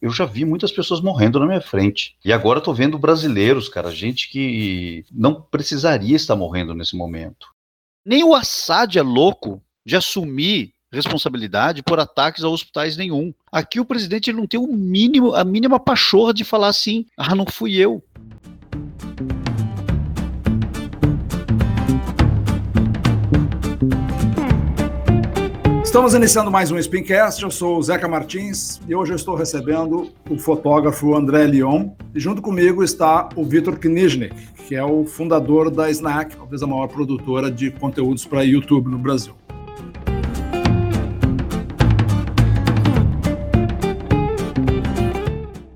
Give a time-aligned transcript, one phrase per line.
[0.00, 2.16] eu já vi muitas pessoas morrendo na minha frente.
[2.24, 7.48] E agora estou vendo brasileiros, cara, gente que não precisaria estar morrendo nesse momento.
[8.04, 13.32] Nem o Assad é louco de assumir responsabilidade por ataques a hospitais nenhum.
[13.52, 17.34] Aqui o presidente ele não tem o mínimo, a mínima pachorra de falar assim: "Ah,
[17.34, 18.02] não fui eu".
[25.90, 27.42] Estamos iniciando mais um Spincast.
[27.42, 31.88] Eu sou o Zeca Martins e hoje eu estou recebendo o fotógrafo André Lyon.
[32.14, 34.36] E junto comigo está o Vitor Kniznik,
[34.68, 38.98] que é o fundador da Snack, talvez a maior produtora de conteúdos para YouTube no
[38.98, 39.34] Brasil.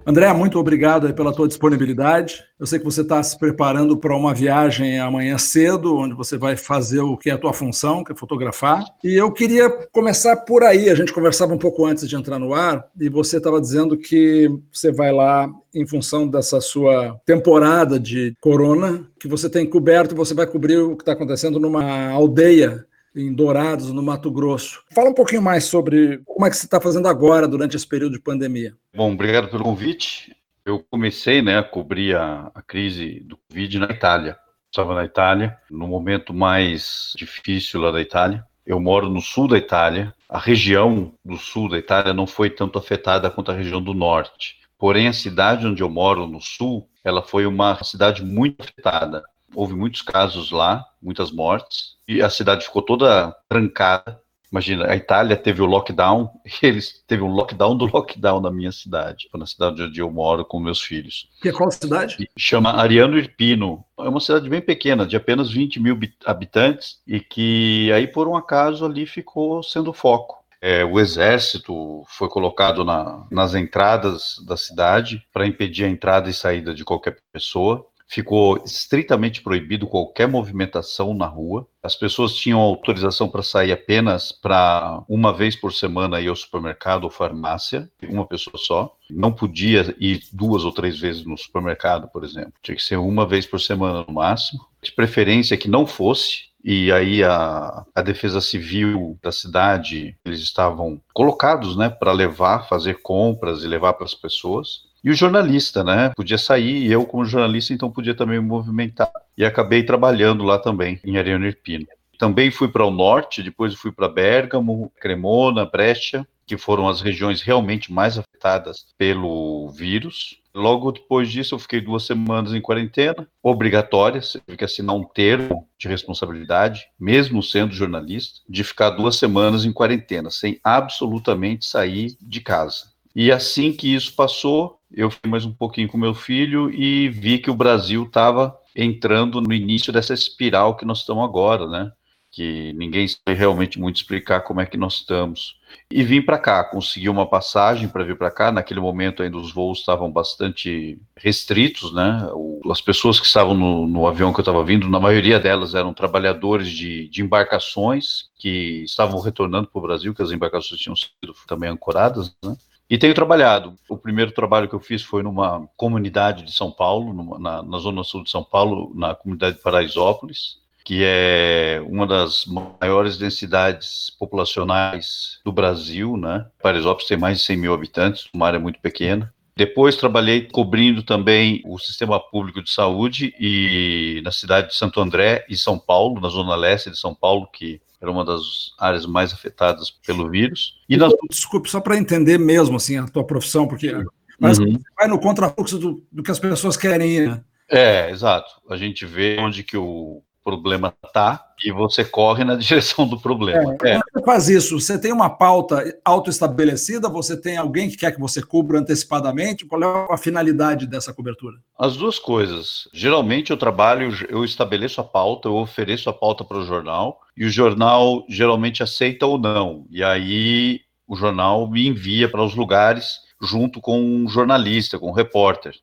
[0.07, 2.45] André, muito obrigado pela tua disponibilidade.
[2.61, 6.57] Eu sei que você está se preparando para uma viagem amanhã cedo, onde você vai
[6.57, 8.85] fazer o que é a tua função, que é fotografar.
[9.03, 10.91] E eu queria começar por aí.
[10.91, 14.51] A gente conversava um pouco antes de entrar no ar e você estava dizendo que
[14.71, 20.35] você vai lá em função dessa sua temporada de corona, que você tem coberto, você
[20.35, 22.85] vai cobrir o que está acontecendo numa aldeia
[23.15, 24.83] em Dourados, no Mato Grosso.
[24.93, 28.15] Fala um pouquinho mais sobre como é que você está fazendo agora, durante esse período
[28.15, 28.75] de pandemia.
[28.95, 30.35] Bom, obrigado pelo convite.
[30.65, 34.37] Eu comecei né, a cobrir a, a crise do Covid na Itália.
[34.71, 38.45] Estava na Itália, no momento mais difícil lá da Itália.
[38.67, 40.13] Eu moro no sul da Itália.
[40.29, 44.57] A região do sul da Itália não foi tanto afetada quanto a região do norte.
[44.79, 49.23] Porém, a cidade onde eu moro, no sul, ela foi uma cidade muito afetada
[49.55, 54.21] houve muitos casos lá, muitas mortes, e a cidade ficou toda trancada.
[54.51, 56.31] Imagina, a Itália teve o lockdown,
[56.63, 60.61] eles teve um lockdown do lockdown na minha cidade, na cidade onde eu moro com
[60.61, 61.29] meus filhos.
[61.43, 62.31] Que é qual cidade?
[62.39, 63.85] Chama Ariano Irpino.
[63.99, 68.37] É uma cidade bem pequena, de apenas 20 mil habitantes, e que aí, por um
[68.37, 70.45] acaso, ali ficou sendo foco.
[70.61, 76.33] É, o exército foi colocado na, nas entradas da cidade para impedir a entrada e
[76.33, 81.67] saída de qualquer pessoa ficou estritamente proibido qualquer movimentação na rua.
[81.83, 87.05] As pessoas tinham autorização para sair apenas para uma vez por semana ir ao supermercado
[87.05, 88.97] ou farmácia, uma pessoa só.
[89.11, 92.53] Não podia ir duas ou três vezes no supermercado, por exemplo.
[92.63, 94.65] Tinha que ser uma vez por semana no máximo.
[94.83, 100.99] De preferência que não fosse, e aí a, a defesa civil da cidade, eles estavam
[101.13, 104.85] colocados, né, para levar, fazer compras e levar para as pessoas.
[105.05, 106.11] E o jornalista, né?
[106.17, 109.13] Podia sair, e eu, como jornalista, então podia também me movimentar.
[109.37, 111.87] E acabei trabalhando lá também, em Ariano Irpino.
[112.19, 117.43] Também fui para o norte, depois fui para Bergamo, Cremona, Brescia, que foram as regiões
[117.43, 120.41] realmente mais afetadas pelo vírus.
[120.55, 125.05] Logo depois disso, eu fiquei duas semanas em quarentena, obrigatória, você teve que assinar um
[125.05, 132.17] termo de responsabilidade, mesmo sendo jornalista, de ficar duas semanas em quarentena, sem absolutamente sair
[132.23, 132.95] de casa.
[133.17, 137.39] E assim que isso passou, eu fui mais um pouquinho com meu filho e vi
[137.39, 141.93] que o Brasil estava entrando no início dessa espiral que nós estamos agora, né?
[142.31, 145.57] Que ninguém sabe realmente muito explicar como é que nós estamos.
[145.91, 148.51] E vim para cá, consegui uma passagem para vir para cá.
[148.51, 152.29] Naquele momento ainda os voos estavam bastante restritos, né?
[152.71, 155.95] As pessoas que estavam no, no avião que eu estava vindo, na maioria delas eram
[155.95, 161.35] trabalhadores de, de embarcações que estavam retornando para o Brasil, que as embarcações tinham sido
[161.47, 162.57] também ancoradas, né?
[162.89, 163.75] E tenho trabalhado.
[163.89, 167.79] O primeiro trabalho que eu fiz foi numa comunidade de São Paulo, numa, na, na,
[167.79, 174.11] zona sul de São Paulo, na comunidade de Paraisópolis, que é uma das maiores densidades
[174.19, 176.47] populacionais do Brasil, né?
[176.63, 179.33] Paraisópolis tem mais de 100 mil habitantes, uma área muito pequena.
[179.57, 185.47] Depois trabalhei cobrindo também o sistema público de saúde e na cidade de Santo André
[185.49, 189.33] e São Paulo, na zona leste de São Paulo, que era uma das áreas mais
[189.33, 190.75] afetadas pelo vírus.
[190.89, 191.13] E nas...
[191.31, 193.93] Desculpe, só para entender mesmo assim a tua profissão, porque
[194.39, 194.79] mas uhum.
[194.97, 197.31] vai no contrafluxo do, do que as pessoas querem ir.
[197.31, 197.45] Né?
[197.69, 198.51] É, exato.
[198.69, 203.77] A gente vê onde que o problema está e você corre na direção do problema.
[203.83, 204.01] É, é.
[204.13, 204.79] Você faz isso?
[204.79, 207.09] Você tem uma pauta autoestabelecida?
[207.09, 209.65] Você tem alguém que quer que você cubra antecipadamente?
[209.65, 211.57] Qual é a finalidade dessa cobertura?
[211.79, 212.87] As duas coisas.
[212.93, 217.47] Geralmente eu trabalho, eu estabeleço a pauta, eu ofereço a pauta para o jornal e
[217.47, 219.87] o jornal geralmente aceita ou não.
[219.91, 225.15] E aí o jornal me envia para os lugares junto com um jornalista, com um
[225.15, 225.75] repórter.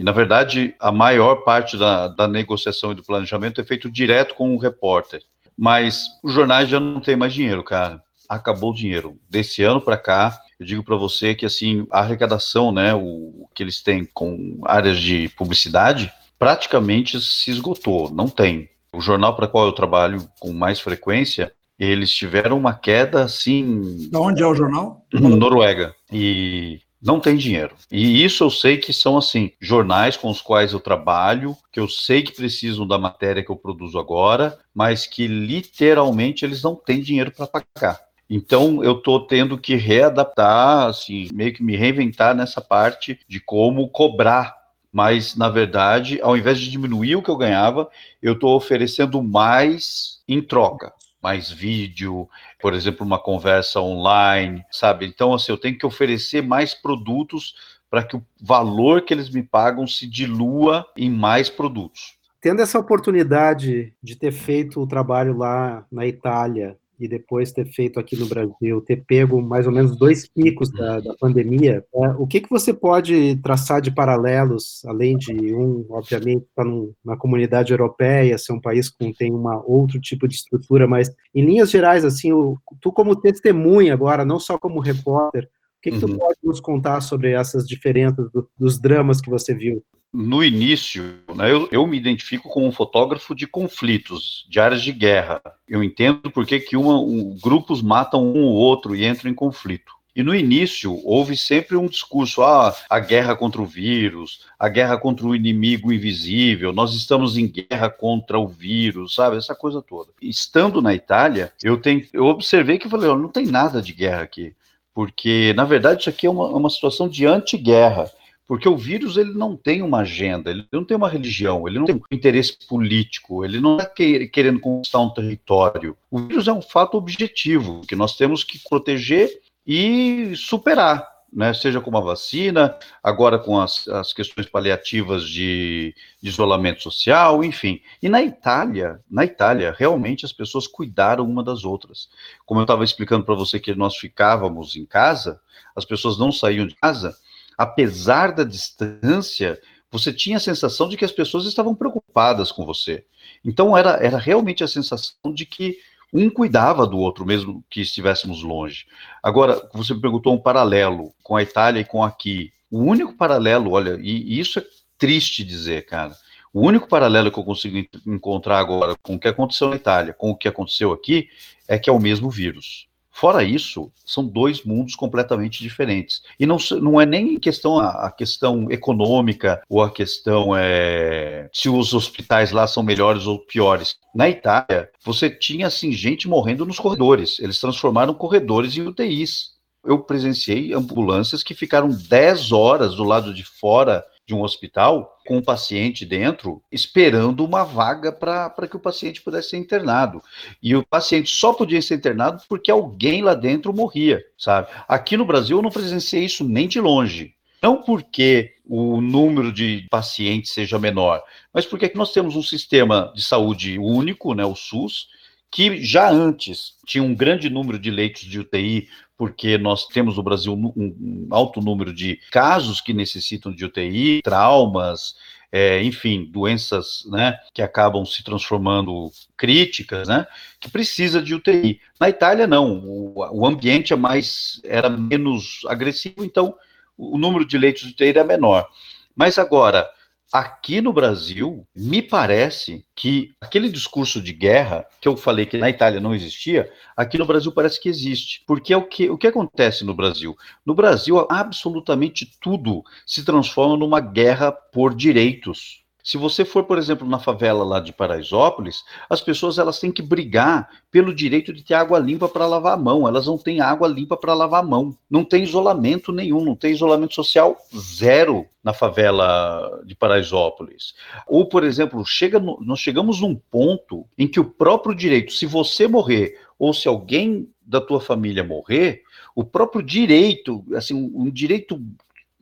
[0.00, 4.34] E, na verdade, a maior parte da, da negociação e do planejamento é feito direto
[4.34, 5.20] com o repórter.
[5.54, 8.02] Mas os jornais já não têm mais dinheiro, cara.
[8.26, 9.18] Acabou o dinheiro.
[9.28, 13.62] Desse ano para cá, eu digo para você que assim a arrecadação, né, o, que
[13.62, 18.10] eles têm com áreas de publicidade, praticamente se esgotou.
[18.10, 18.70] Não tem.
[18.94, 24.08] O jornal para qual eu trabalho com mais frequência, eles tiveram uma queda assim.
[24.10, 25.04] Da onde é o jornal?
[25.12, 25.94] Noruega.
[26.10, 27.74] E Não tem dinheiro.
[27.90, 31.88] E isso eu sei que são, assim, jornais com os quais eu trabalho, que eu
[31.88, 37.00] sei que precisam da matéria que eu produzo agora, mas que literalmente eles não têm
[37.00, 38.00] dinheiro para pagar.
[38.28, 43.88] Então eu estou tendo que readaptar, assim, meio que me reinventar nessa parte de como
[43.88, 44.60] cobrar.
[44.92, 47.88] Mas, na verdade, ao invés de diminuir o que eu ganhava,
[48.20, 52.28] eu estou oferecendo mais em troca mais vídeo,
[52.60, 55.06] por exemplo, uma conversa online, sabe?
[55.06, 57.54] Então, assim, eu tenho que oferecer mais produtos
[57.90, 62.14] para que o valor que eles me pagam se dilua em mais produtos.
[62.40, 67.98] Tendo essa oportunidade de ter feito o trabalho lá na Itália, e depois ter feito
[67.98, 72.26] aqui no Brasil, ter pego mais ou menos dois picos da, da pandemia, é, o
[72.26, 76.70] que, que você pode traçar de paralelos, além de um, obviamente, estar tá
[77.02, 81.44] na comunidade europeia, ser um país que tem uma outro tipo de estrutura, mas em
[81.44, 86.04] linhas gerais, assim, o, tu como testemunha agora, não só como repórter, o que, que
[86.04, 86.12] uhum.
[86.12, 89.82] tu pode nos contar sobre essas diferenças do, dos dramas que você viu?
[90.12, 94.92] No início, né, eu, eu, me identifico como um fotógrafo de conflitos, de áreas de
[94.92, 95.40] guerra.
[95.68, 99.92] Eu entendo por que, um, grupos matam um ou outro e entram em conflito.
[100.14, 104.98] E no início houve sempre um discurso: ah, a guerra contra o vírus, a guerra
[104.98, 109.36] contra o inimigo invisível, nós estamos em guerra contra o vírus, sabe?
[109.36, 110.10] Essa coisa toda.
[110.20, 113.92] Estando na Itália, eu, tenho, eu observei que eu falei: oh, não tem nada de
[113.92, 114.52] guerra aqui.
[114.92, 118.10] Porque, na verdade, isso aqui é uma, uma situação de anti-guerra
[118.50, 121.86] porque o vírus ele não tem uma agenda, ele não tem uma religião, ele não
[121.86, 125.96] tem um interesse político, ele não está querendo conquistar um território.
[126.10, 129.30] O vírus é um fato objetivo que nós temos que proteger
[129.64, 131.08] e superar.
[131.32, 137.44] Né, seja com uma vacina, agora com as, as questões paliativas de, de, isolamento social,
[137.44, 137.80] enfim.
[138.02, 142.08] E na Itália, na Itália, realmente as pessoas cuidaram uma das outras.
[142.44, 145.40] Como eu estava explicando para você que nós ficávamos em casa,
[145.76, 147.16] as pessoas não saíam de casa,
[147.60, 149.60] apesar da distância,
[149.92, 153.04] você tinha a sensação de que as pessoas estavam preocupadas com você.
[153.44, 155.76] Então era, era realmente a sensação de que
[156.10, 158.86] um cuidava do outro, mesmo que estivéssemos longe.
[159.22, 162.50] Agora, você me perguntou um paralelo com a Itália e com aqui.
[162.70, 164.64] O único paralelo, olha, e, e isso é
[164.96, 166.16] triste dizer, cara.
[166.54, 167.76] O único paralelo que eu consigo
[168.06, 171.28] encontrar agora com o que aconteceu na Itália, com o que aconteceu aqui,
[171.68, 172.88] é que é o mesmo vírus.
[173.20, 176.22] Fora isso, são dois mundos completamente diferentes.
[176.38, 181.68] E não, não é nem questão a, a questão econômica ou a questão é, se
[181.68, 183.96] os hospitais lá são melhores ou piores.
[184.14, 187.38] Na Itália, você tinha assim gente morrendo nos corredores.
[187.40, 189.50] Eles transformaram corredores em UTIs.
[189.84, 195.38] Eu presenciei ambulâncias que ficaram 10 horas do lado de fora de um hospital com
[195.38, 200.22] um paciente dentro, esperando uma vaga para que o paciente pudesse ser internado.
[200.62, 204.68] E o paciente só podia ser internado porque alguém lá dentro morria, sabe?
[204.86, 207.34] Aqui no Brasil eu não presenciei isso nem de longe.
[207.60, 211.22] Não porque o número de pacientes seja menor,
[211.52, 215.08] mas porque aqui nós temos um sistema de saúde único, né, o SUS,
[215.50, 218.88] que já antes tinha um grande número de leitos de UTI
[219.20, 225.14] porque nós temos no Brasil um, alto número de casos que necessitam de UTI, traumas,
[225.52, 230.26] é, enfim, doenças né, que acabam se transformando críticas, né,
[230.58, 231.80] que precisa de UTI.
[232.00, 236.54] Na Itália, não, o, o ambiente é mais, era menos agressivo, então
[236.96, 238.66] o número de leitos de UTI era menor.
[239.14, 239.86] Mas agora,
[240.32, 245.68] Aqui no Brasil, me parece que aquele discurso de guerra, que eu falei que na
[245.68, 248.44] Itália não existia, aqui no Brasil parece que existe.
[248.46, 250.36] Porque é o que, o que acontece no Brasil?
[250.64, 255.79] No Brasil, absolutamente tudo se transforma numa guerra por direitos.
[256.02, 260.02] Se você for, por exemplo, na favela lá de Paraisópolis, as pessoas elas têm que
[260.02, 263.06] brigar pelo direito de ter água limpa para lavar a mão.
[263.06, 264.96] Elas não têm água limpa para lavar a mão.
[265.10, 270.94] Não tem isolamento nenhum, não tem isolamento social zero na favela de Paraisópolis.
[271.26, 275.46] Ou, por exemplo, chega no, nós chegamos num ponto em que o próprio direito, se
[275.46, 279.02] você morrer ou se alguém da tua família morrer,
[279.34, 281.80] o próprio direito, assim, um direito,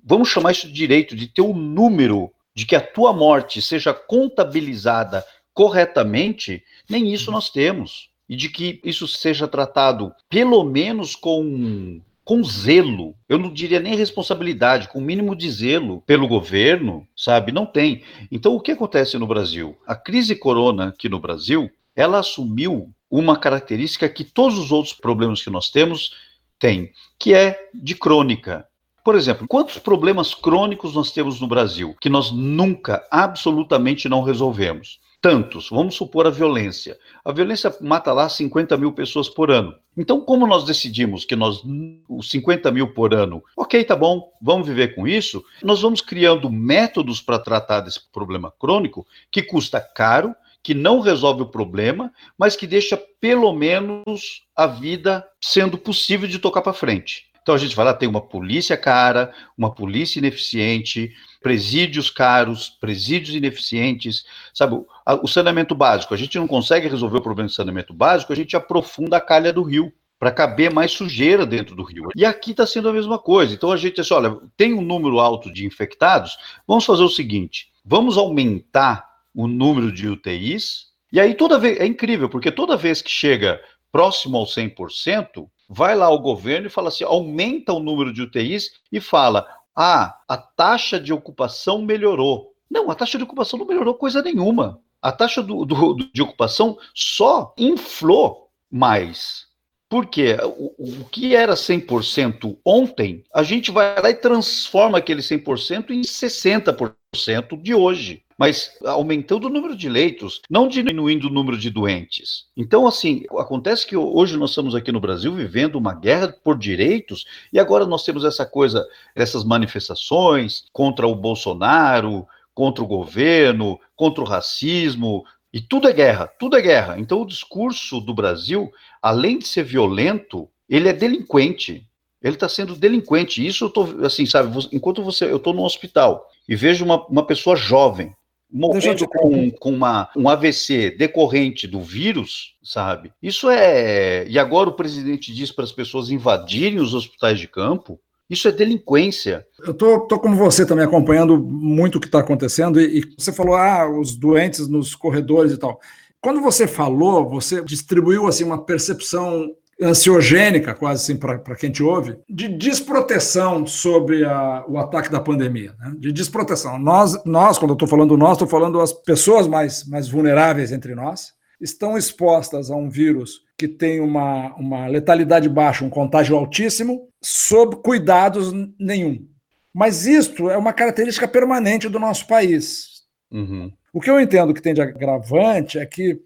[0.03, 3.95] vamos chamar isso de direito, de ter um número de que a tua morte seja
[3.95, 5.25] contabilizada
[5.55, 6.61] corretamente,
[6.91, 8.11] nem isso nós temos.
[8.29, 13.95] E de que isso seja tratado, pelo menos com, com zelo, eu não diria nem
[13.95, 17.53] responsabilidade, com o mínimo de zelo pelo governo, sabe?
[17.53, 18.03] Não tem.
[18.29, 19.79] Então, o que acontece no Brasil?
[19.87, 25.45] A crise corona aqui no Brasil, ela assumiu uma característica que todos os outros problemas
[25.45, 26.11] que nós temos
[26.59, 28.68] têm, que é de crônica.
[29.09, 35.00] Por exemplo, quantos problemas crônicos nós temos no Brasil que nós nunca, absolutamente não resolvemos?
[35.19, 35.71] Tantos.
[35.71, 36.95] Vamos supor a violência.
[37.25, 39.75] A violência mata lá 50 mil pessoas por ano.
[39.97, 41.62] Então, como nós decidimos que nós,
[42.07, 46.50] os 50 mil por ano, ok, tá bom, vamos viver com isso, nós vamos criando
[46.50, 52.57] métodos para tratar desse problema crônico que custa caro, que não resolve o problema, mas
[52.57, 57.28] que deixa pelo menos a vida sendo possível de tocar para frente.
[57.49, 63.35] Então a gente vai lá, tem uma polícia cara, uma polícia ineficiente, presídios caros, presídios
[63.35, 64.85] ineficientes, sabe?
[65.23, 68.55] O, saneamento básico, a gente não consegue resolver o problema do saneamento básico, a gente
[68.55, 72.11] aprofunda a calha do rio para caber mais sujeira dentro do rio.
[72.14, 73.55] E aqui está sendo a mesma coisa.
[73.55, 76.37] Então a gente assim, olha, tem um número alto de infectados,
[76.67, 80.88] vamos fazer o seguinte: vamos aumentar o número de UTIs.
[81.11, 83.59] E aí toda vez é incrível, porque toda vez que chega
[83.90, 88.71] próximo ao 100%, vai lá o governo e fala assim, aumenta o número de UTIs
[88.91, 89.47] e fala,
[89.77, 92.55] ah, a taxa de ocupação melhorou.
[92.71, 94.81] Não, a taxa de ocupação não melhorou coisa nenhuma.
[95.01, 99.47] A taxa do, do, de ocupação só inflou mais.
[99.89, 105.91] Porque o, o que era 100% ontem, a gente vai lá e transforma aquele 100%
[105.91, 111.71] em 60% de hoje mas aumentando o número de leitos, não diminuindo o número de
[111.71, 112.45] doentes.
[112.57, 117.26] Então, assim, acontece que hoje nós estamos aqui no Brasil vivendo uma guerra por direitos
[117.52, 124.23] e agora nós temos essa coisa, essas manifestações contra o Bolsonaro, contra o governo, contra
[124.23, 126.99] o racismo, e tudo é guerra, tudo é guerra.
[126.99, 128.71] Então, o discurso do Brasil,
[129.02, 131.85] além de ser violento, ele é delinquente.
[132.23, 133.45] Ele está sendo delinquente.
[133.45, 137.25] Isso eu tô, assim, sabe, enquanto você, eu estou no hospital e vejo uma, uma
[137.25, 138.14] pessoa jovem
[138.50, 143.12] morrendo com, com uma, um AVC decorrente do vírus, sabe?
[143.23, 144.26] Isso é.
[144.26, 148.00] E agora o presidente diz para as pessoas invadirem os hospitais de campo.
[148.28, 149.47] Isso é delinquência.
[149.64, 153.33] Eu tô, tô como você também acompanhando muito o que está acontecendo e, e você
[153.33, 155.81] falou, ah, os doentes nos corredores e tal.
[156.21, 159.49] Quando você falou, você distribuiu assim uma percepção
[159.81, 165.75] ansiogênica, quase assim, para quem te ouve, de desproteção sobre a, o ataque da pandemia,
[165.79, 165.95] né?
[165.99, 166.79] de desproteção.
[166.79, 170.95] Nós, nós quando eu estou falando nós, estou falando as pessoas mais, mais vulneráveis entre
[170.95, 177.09] nós, estão expostas a um vírus que tem uma, uma letalidade baixa, um contágio altíssimo,
[177.21, 179.27] sob cuidados nenhum.
[179.75, 183.03] Mas isto é uma característica permanente do nosso país.
[183.31, 183.73] Uhum.
[183.93, 186.21] O que eu entendo que tem de agravante é que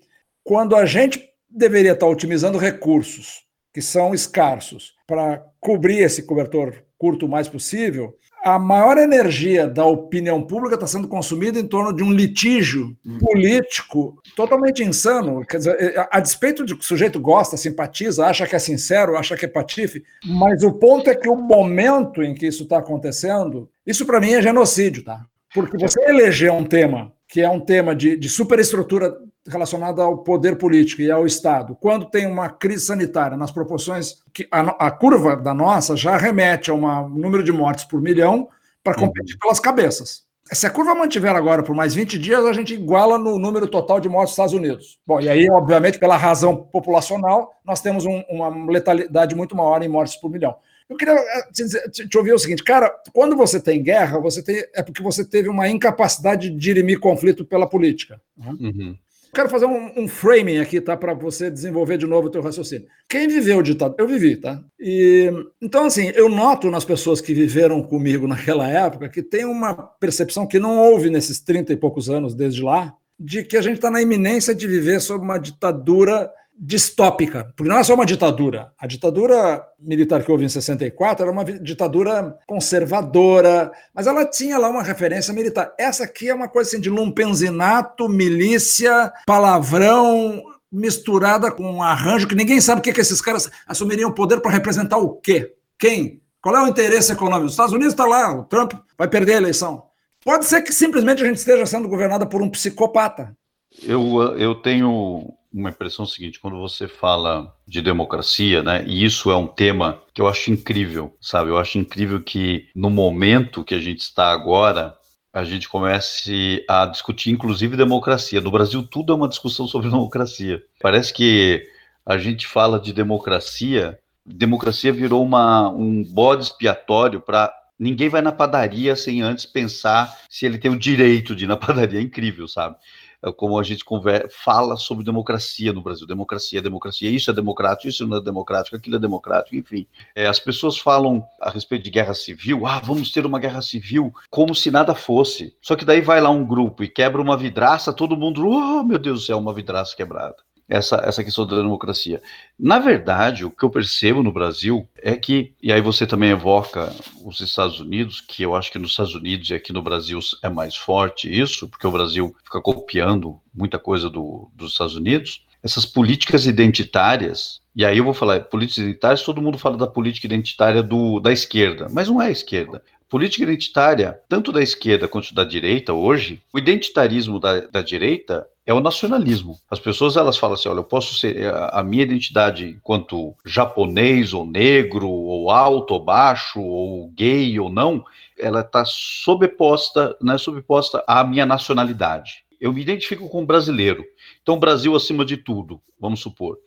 [0.44, 3.42] quando a gente deveria estar otimizando recursos
[3.72, 9.84] que são escassos para cobrir esse cobertor curto o mais possível, a maior energia da
[9.84, 13.18] opinião pública está sendo consumida em torno de um litígio hum.
[13.18, 15.44] político totalmente insano.
[15.46, 19.16] Quer dizer, é, a despeito de que o sujeito gosta, simpatiza, acha que é sincero,
[19.16, 22.78] acha que é patife, mas o ponto é que o momento em que isso está
[22.78, 25.24] acontecendo, isso para mim é genocídio, tá?
[25.54, 29.16] Porque você eleger um tema que é um tema de, de superestrutura
[29.48, 34.46] relacionada ao poder político e ao Estado, quando tem uma crise sanitária nas proporções que
[34.50, 38.50] a, a curva da nossa já remete a um número de mortes por milhão
[38.84, 39.06] para uhum.
[39.06, 39.38] competir uhum.
[39.40, 40.24] pelas cabeças.
[40.52, 43.98] Se a curva mantiver agora por mais 20 dias, a gente iguala no número total
[43.98, 44.98] de mortes dos Estados Unidos.
[45.06, 49.88] Bom, e aí, obviamente, pela razão populacional, nós temos um, uma letalidade muito maior em
[49.88, 50.54] mortes por milhão.
[50.92, 51.46] Eu queria eh,
[51.90, 55.24] te, te ouvir o seguinte, cara, quando você tem guerra, você tem, é porque você
[55.24, 58.20] teve uma incapacidade de dirimir conflito pela política.
[58.36, 58.54] Né?
[58.60, 58.96] Uhum.
[59.34, 60.94] Quero fazer um, um, framing aqui, tá?
[60.94, 62.86] Para você desenvolver de novo o teu raciocínio.
[63.08, 64.02] Quem viveu ditadura?
[64.02, 64.62] Eu vivi, tá?
[64.78, 69.74] E, então, assim, eu noto nas pessoas que viveram comigo naquela época que tem uma
[69.74, 73.76] percepção que não houve nesses 30 e poucos anos desde lá, de que a gente
[73.76, 78.72] está na iminência de viver sob uma ditadura distópica, porque não é só uma ditadura.
[78.78, 84.68] A ditadura militar que houve em 64 era uma ditadura conservadora, mas ela tinha lá
[84.68, 85.74] uma referência militar.
[85.78, 92.34] Essa aqui é uma coisa assim de lumpenzinato, milícia, palavrão, misturada com um arranjo que
[92.34, 95.54] ninguém sabe o que, que esses caras assumiriam o poder para representar o quê?
[95.78, 96.22] Quem?
[96.40, 97.46] Qual é o interesse econômico?
[97.46, 99.84] Os Estados Unidos está lá, o Trump vai perder a eleição.
[100.24, 103.36] Pode ser que simplesmente a gente esteja sendo governada por um psicopata.
[103.82, 109.36] Eu, eu tenho uma impressão seguinte, quando você fala de democracia, né, e isso é
[109.36, 111.50] um tema que eu acho incrível, sabe?
[111.50, 114.96] Eu acho incrível que no momento que a gente está agora,
[115.32, 118.40] a gente comece a discutir, inclusive, democracia.
[118.40, 120.62] No Brasil, tudo é uma discussão sobre democracia.
[120.80, 121.66] Parece que
[122.04, 128.30] a gente fala de democracia, democracia virou uma, um bode expiatório para ninguém vai na
[128.30, 131.98] padaria sem antes pensar se ele tem o direito de ir na padaria.
[131.98, 132.76] É incrível, sabe?
[133.24, 136.06] É como a gente conversa, fala sobre democracia no Brasil.
[136.06, 139.86] Democracia, democracia, isso é democrático, isso não é democrático, aquilo é democrático, enfim.
[140.14, 144.12] É, as pessoas falam a respeito de guerra civil, ah, vamos ter uma guerra civil,
[144.28, 145.56] como se nada fosse.
[145.62, 148.98] Só que daí vai lá um grupo e quebra uma vidraça, todo mundo, oh meu
[148.98, 150.36] Deus do céu, uma vidraça quebrada.
[150.72, 152.22] Essa, essa questão da democracia.
[152.58, 156.94] Na verdade, o que eu percebo no Brasil é que, e aí você também evoca
[157.22, 160.48] os Estados Unidos, que eu acho que nos Estados Unidos e aqui no Brasil é
[160.48, 165.84] mais forte isso, porque o Brasil fica copiando muita coisa do, dos Estados Unidos, essas
[165.84, 170.82] políticas identitárias, e aí eu vou falar, políticas identitárias, todo mundo fala da política identitária
[170.82, 172.82] do, da esquerda, mas não é a esquerda.
[173.10, 178.72] Política identitária, tanto da esquerda quanto da direita hoje, o identitarismo da, da direita é
[178.72, 179.58] o nacionalismo.
[179.70, 184.46] As pessoas elas falam assim, olha, eu posso ser a minha identidade enquanto japonês ou
[184.46, 188.04] negro ou alto ou baixo ou gay ou não,
[188.38, 192.44] ela está sobreposta, né, sobreposta à minha nacionalidade.
[192.60, 194.04] Eu me identifico com brasileiro.
[194.40, 196.58] Então, Brasil acima de tudo, vamos supor.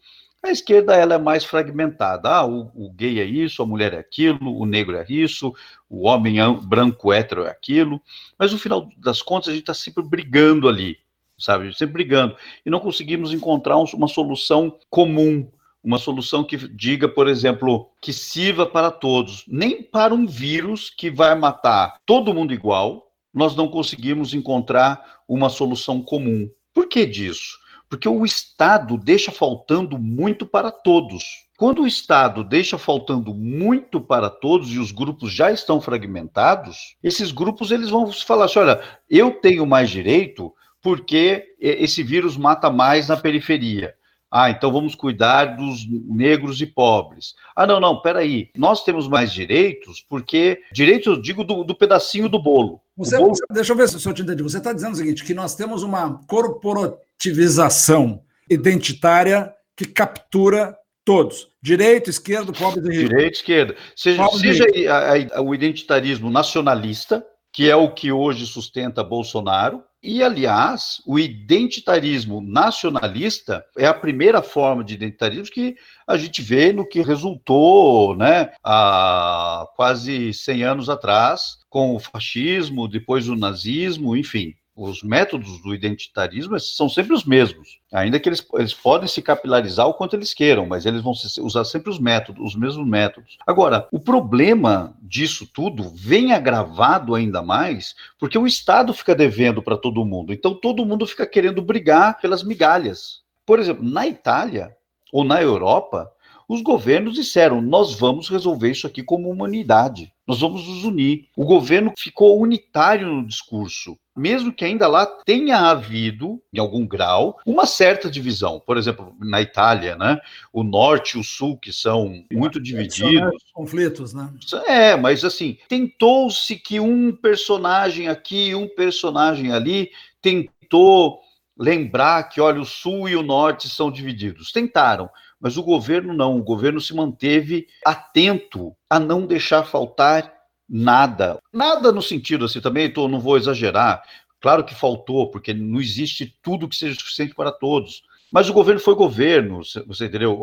[0.43, 2.29] A esquerda ela é mais fragmentada.
[2.29, 5.55] Ah, o, o, gay é isso, a mulher é aquilo, o negro é isso,
[5.89, 7.99] o homem branco hétero é aquilo.
[8.37, 10.99] Mas no final das contas a gente está sempre brigando ali,
[11.37, 11.75] sabe?
[11.75, 15.49] Sempre brigando e não conseguimos encontrar uma solução comum,
[15.83, 21.11] uma solução que diga, por exemplo, que sirva para todos, nem para um vírus que
[21.11, 23.11] vai matar todo mundo igual.
[23.33, 26.49] Nós não conseguimos encontrar uma solução comum.
[26.73, 27.59] Por que disso?
[27.89, 31.45] Porque o Estado deixa faltando muito para todos.
[31.57, 37.31] Quando o Estado deixa faltando muito para todos e os grupos já estão fragmentados, esses
[37.31, 40.53] grupos eles vão falar assim: olha, eu tenho mais direito
[40.85, 43.95] porque esse vírus mata mais na periferia.
[44.29, 47.33] Ah, então vamos cuidar dos negros e pobres.
[47.55, 48.51] Ah, não, não, peraí.
[48.55, 52.79] Nós temos mais direitos, porque direitos, eu digo, do, do pedacinho do bolo.
[52.95, 53.33] Você, bolo...
[53.49, 54.43] Deixa eu ver se eu te entendi.
[54.43, 61.49] Você está dizendo o seguinte: que nós temos uma corporativização identitária que captura todos.
[61.63, 63.09] Direito, esquerdo, pobre e rico.
[63.09, 63.75] Direito, esquerda.
[63.95, 70.23] Seja, seja a, a, o identitarismo nacionalista, que é o que hoje sustenta Bolsonaro, e,
[70.23, 76.87] aliás, o identitarismo nacionalista é a primeira forma de identitarismo que a gente vê no
[76.87, 84.53] que resultou né, há quase 100 anos atrás, com o fascismo, depois o nazismo, enfim
[84.75, 89.87] os métodos do identitarismo são sempre os mesmos, ainda que eles, eles podem se capilarizar
[89.87, 93.37] o quanto eles queiram, mas eles vão usar sempre os métodos, os mesmos métodos.
[93.47, 99.77] Agora, o problema disso tudo vem agravado ainda mais porque o Estado fica devendo para
[99.77, 103.21] todo mundo, então todo mundo fica querendo brigar pelas migalhas.
[103.45, 104.75] Por exemplo, na Itália
[105.13, 106.11] ou na Europa,
[106.49, 111.27] os governos disseram: nós vamos resolver isso aqui como humanidade, nós vamos nos unir.
[111.35, 117.37] O governo ficou unitário no discurso, mesmo que ainda lá tenha havido, em algum grau,
[117.45, 118.59] uma certa divisão.
[118.59, 120.19] Por exemplo, na Itália, né,
[120.51, 123.43] o norte e o sul, que são muito divididos.
[123.53, 124.31] Conflitos, né?
[124.67, 131.19] É, mas assim, tentou-se que um personagem aqui, um personagem ali, tentou
[131.57, 134.51] lembrar que, olha, o sul e o norte são divididos.
[134.51, 135.09] Tentaram,
[135.39, 140.33] mas o governo não, o governo se manteve atento a não deixar faltar
[140.67, 141.39] nada.
[141.53, 144.03] Nada no sentido assim, também tô, não vou exagerar.
[144.41, 148.03] Claro que faltou, porque não existe tudo que seja suficiente para todos.
[148.31, 150.41] Mas o governo foi governo, você entendeu?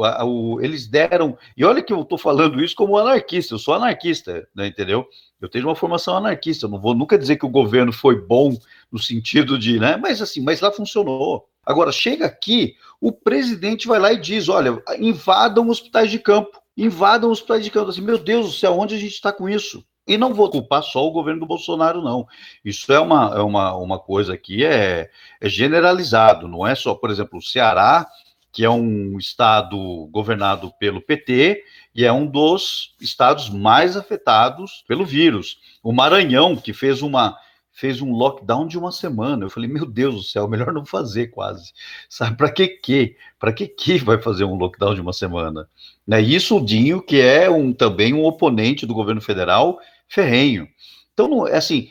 [0.62, 1.37] eles deram.
[1.57, 5.07] E olha que eu estou falando isso como anarquista, eu sou anarquista, né, entendeu?
[5.40, 8.57] Eu tenho uma formação anarquista, eu não vou nunca dizer que o governo foi bom
[8.90, 9.96] no sentido de, né?
[9.96, 11.48] Mas assim, mas lá funcionou.
[11.64, 17.31] Agora, chega aqui, o presidente vai lá e diz: olha, invadam hospitais de campo, invadam
[17.31, 17.90] hospitais de campo.
[17.90, 19.85] Assim, meu Deus do céu, onde a gente está com isso?
[20.07, 22.27] E não vou culpar só o governo do Bolsonaro, não.
[22.64, 25.09] Isso é uma, é uma, uma coisa que é,
[25.40, 28.09] é generalizado, não é só, por exemplo, o Ceará,
[28.53, 31.62] que é um estado governado pelo PT
[31.94, 35.59] e é um dos estados mais afetados pelo vírus.
[35.83, 37.38] O Maranhão, que fez uma
[37.72, 39.44] fez um lockdown de uma semana.
[39.44, 41.72] Eu falei, meu Deus do céu, melhor não fazer quase.
[42.08, 43.16] Sabe, para que que?
[43.38, 45.68] Para que que vai fazer um lockdown de uma semana?
[46.06, 46.20] Né?
[46.20, 50.68] Isso o Dinho, que é um, também um oponente do governo federal ferrenho.
[51.14, 51.90] Então, é assim,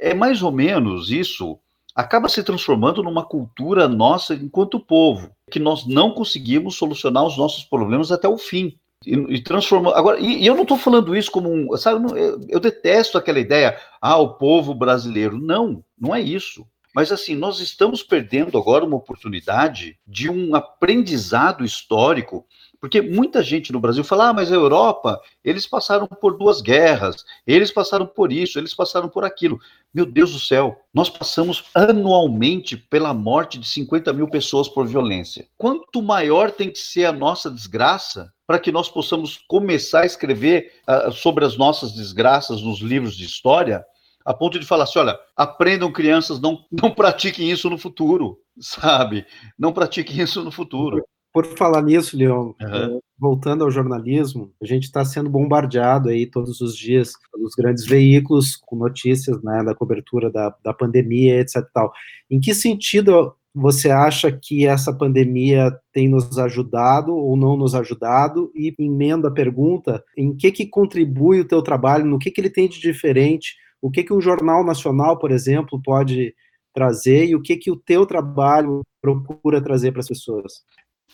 [0.00, 1.58] é mais ou menos isso,
[1.94, 7.64] acaba se transformando numa cultura nossa enquanto povo, que nós não conseguimos solucionar os nossos
[7.64, 8.76] problemas até o fim.
[9.06, 9.94] E, e transformou.
[9.94, 11.76] Agora, e, e eu não estou falando isso como um.
[11.76, 15.38] Sabe, eu, eu detesto aquela ideia, ah, o povo brasileiro.
[15.38, 16.66] Não, não é isso.
[16.94, 22.46] Mas assim, nós estamos perdendo agora uma oportunidade de um aprendizado histórico
[22.82, 27.24] porque muita gente no Brasil fala, ah, mas a Europa, eles passaram por duas guerras,
[27.46, 29.60] eles passaram por isso, eles passaram por aquilo.
[29.94, 35.46] Meu Deus do céu, nós passamos anualmente pela morte de 50 mil pessoas por violência.
[35.56, 40.72] Quanto maior tem que ser a nossa desgraça para que nós possamos começar a escrever
[40.86, 43.82] uh, sobre as nossas desgraças nos livros de história,
[44.26, 48.42] a ponto de falar assim: olha, aprendam crianças, não, não pratiquem isso no futuro.
[48.60, 49.24] sabe?
[49.58, 51.02] Não pratique isso no futuro.
[51.32, 53.00] Por falar nisso, Leon, uhum.
[53.18, 58.54] voltando ao jornalismo, a gente está sendo bombardeado aí todos os dias pelos grandes veículos
[58.54, 61.66] com notícias né, da cobertura da, da pandemia, etc.
[61.72, 61.90] Tal.
[62.30, 68.50] Em que sentido você acha que essa pandemia tem nos ajudado ou não nos ajudado?
[68.54, 72.50] E emenda a pergunta, em que que contribui o teu trabalho, no que que ele
[72.50, 73.54] tem de diferente?
[73.80, 76.34] O que que o Jornal Nacional, por exemplo, pode
[76.72, 80.62] trazer e o que que o teu trabalho procura trazer para as pessoas?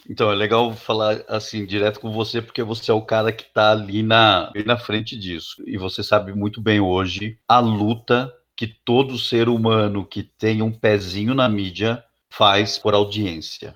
[0.09, 3.73] Então, é legal falar assim, direto com você, porque você é o cara que está
[3.73, 5.63] ali na, na frente disso.
[5.67, 10.73] E você sabe muito bem hoje a luta que todo ser humano que tem um
[10.73, 12.03] pezinho na mídia
[12.39, 13.75] faz por audiência.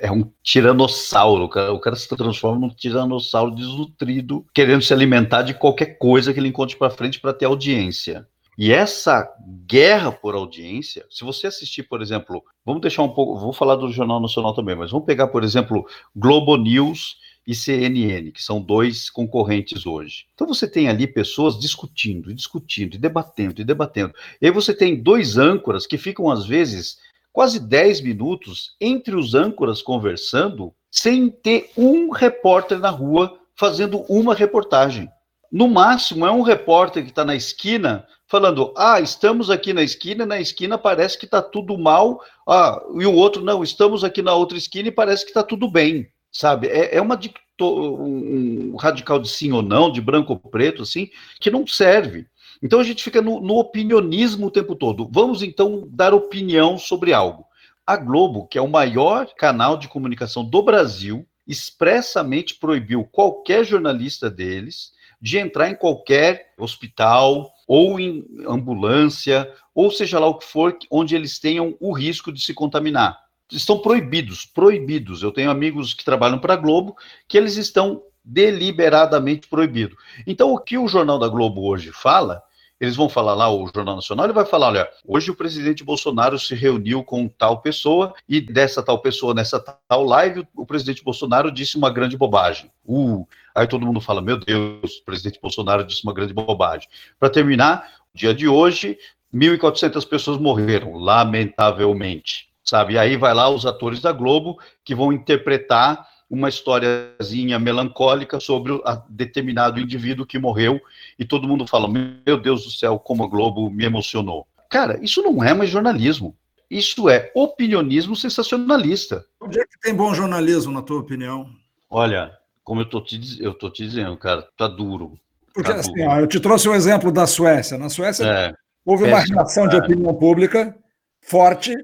[0.00, 5.42] É um tiranossauro, o cara, o cara se transforma num tiranossauro desnutrido, querendo se alimentar
[5.42, 8.26] de qualquer coisa que ele encontre para frente para ter audiência.
[8.56, 9.28] E essa
[9.66, 13.92] guerra por audiência, se você assistir, por exemplo, vamos deixar um pouco, vou falar do
[13.92, 19.08] Jornal Nacional também, mas vamos pegar, por exemplo, Globo News e CNN, que são dois
[19.08, 20.26] concorrentes hoje.
[20.34, 24.12] Então você tem ali pessoas discutindo, discutindo, e debatendo, e debatendo.
[24.42, 26.98] E aí você tem dois âncoras que ficam, às vezes,
[27.32, 34.34] quase 10 minutos entre os âncoras conversando, sem ter um repórter na rua fazendo uma
[34.34, 35.08] reportagem.
[35.50, 40.26] No máximo, é um repórter que está na esquina falando: ah, estamos aqui na esquina,
[40.26, 44.34] na esquina parece que está tudo mal, ah, e o outro, não, estamos aqui na
[44.34, 46.68] outra esquina e parece que está tudo bem, sabe?
[46.68, 47.18] É, é uma
[47.60, 51.08] um radical de sim ou não, de branco ou preto, assim,
[51.40, 52.26] que não serve.
[52.62, 55.08] Então a gente fica no, no opinionismo o tempo todo.
[55.10, 57.46] Vamos então dar opinião sobre algo.
[57.86, 64.28] A Globo, que é o maior canal de comunicação do Brasil, expressamente proibiu qualquer jornalista
[64.28, 70.76] deles de entrar em qualquer hospital ou em ambulância, ou seja lá o que for,
[70.90, 73.18] onde eles tenham o risco de se contaminar.
[73.50, 75.22] Estão proibidos, proibidos.
[75.22, 79.96] Eu tenho amigos que trabalham para a Globo que eles estão deliberadamente proibidos.
[80.26, 82.42] Então, o que o Jornal da Globo hoje fala
[82.80, 86.38] eles vão falar lá, o Jornal Nacional, ele vai falar: olha, hoje o presidente Bolsonaro
[86.38, 91.50] se reuniu com tal pessoa e dessa tal pessoa, nessa tal live, o presidente Bolsonaro
[91.50, 92.70] disse uma grande bobagem.
[92.86, 96.88] Uh, aí todo mundo fala: meu Deus, o presidente Bolsonaro disse uma grande bobagem.
[97.18, 98.96] Para terminar, o dia de hoje,
[99.34, 102.48] 1.400 pessoas morreram, lamentavelmente.
[102.62, 102.94] Sabe?
[102.94, 108.80] E aí vai lá os atores da Globo que vão interpretar uma historiazinha melancólica sobre
[108.84, 110.80] a determinado indivíduo que morreu
[111.18, 114.46] e todo mundo fala: Meu Deus do céu, como a Globo me emocionou.
[114.68, 116.36] Cara, isso não é mais jornalismo.
[116.70, 119.24] Isso é opinionismo sensacionalista.
[119.40, 121.48] Onde é que tem bom jornalismo, na tua opinião?
[121.88, 125.18] Olha, como eu tô te, eu tô te dizendo, cara, tá duro.
[125.54, 126.10] Porque tá assim, duro.
[126.10, 127.78] Ó, eu te trouxe o um exemplo da Suécia.
[127.78, 130.76] Na Suécia é, houve uma reação de opinião pública
[131.22, 131.74] forte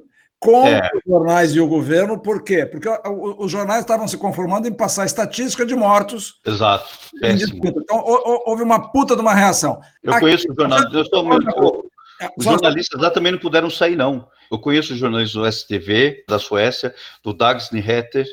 [0.45, 0.91] com é.
[0.95, 2.67] os jornais e o governo, por quê?
[2.67, 6.39] Porque os jornais estavam se conformando em passar estatística de mortos.
[6.47, 6.87] Exato.
[7.23, 8.05] Então,
[8.45, 9.81] houve uma puta de uma reação.
[10.03, 11.91] Eu Aqui, conheço os jornalistas, eu estou
[12.37, 14.29] os jornalistas lá também não puderam sair, não.
[14.51, 18.27] Eu conheço os jornalistas do STV, da Suécia, do Dags Nyheter,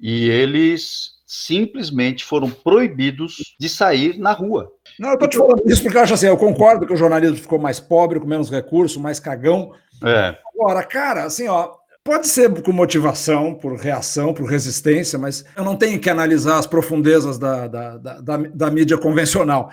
[0.00, 4.70] e eles simplesmente foram proibidos de sair na rua.
[4.98, 7.36] Não, eu estou te falando isso porque eu acho assim, eu concordo que o jornalismo
[7.36, 9.72] ficou mais pobre, com menos recursos, mais cagão,
[10.04, 10.36] é.
[10.54, 11.70] Agora, cara, assim, ó,
[12.02, 16.66] pode ser por motivação, por reação, por resistência, mas eu não tenho que analisar as
[16.66, 19.70] profundezas da, da, da, da, da mídia convencional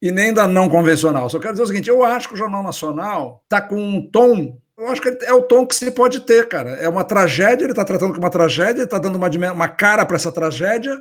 [0.00, 1.28] e nem da não convencional.
[1.28, 4.56] Só quero dizer o seguinte: eu acho que o Jornal Nacional está com um tom.
[4.78, 6.70] Eu acho que é o tom que se pode ter, cara.
[6.70, 10.04] É uma tragédia, ele está tratando como uma tragédia, ele está dando uma, uma cara
[10.04, 10.96] para essa tragédia,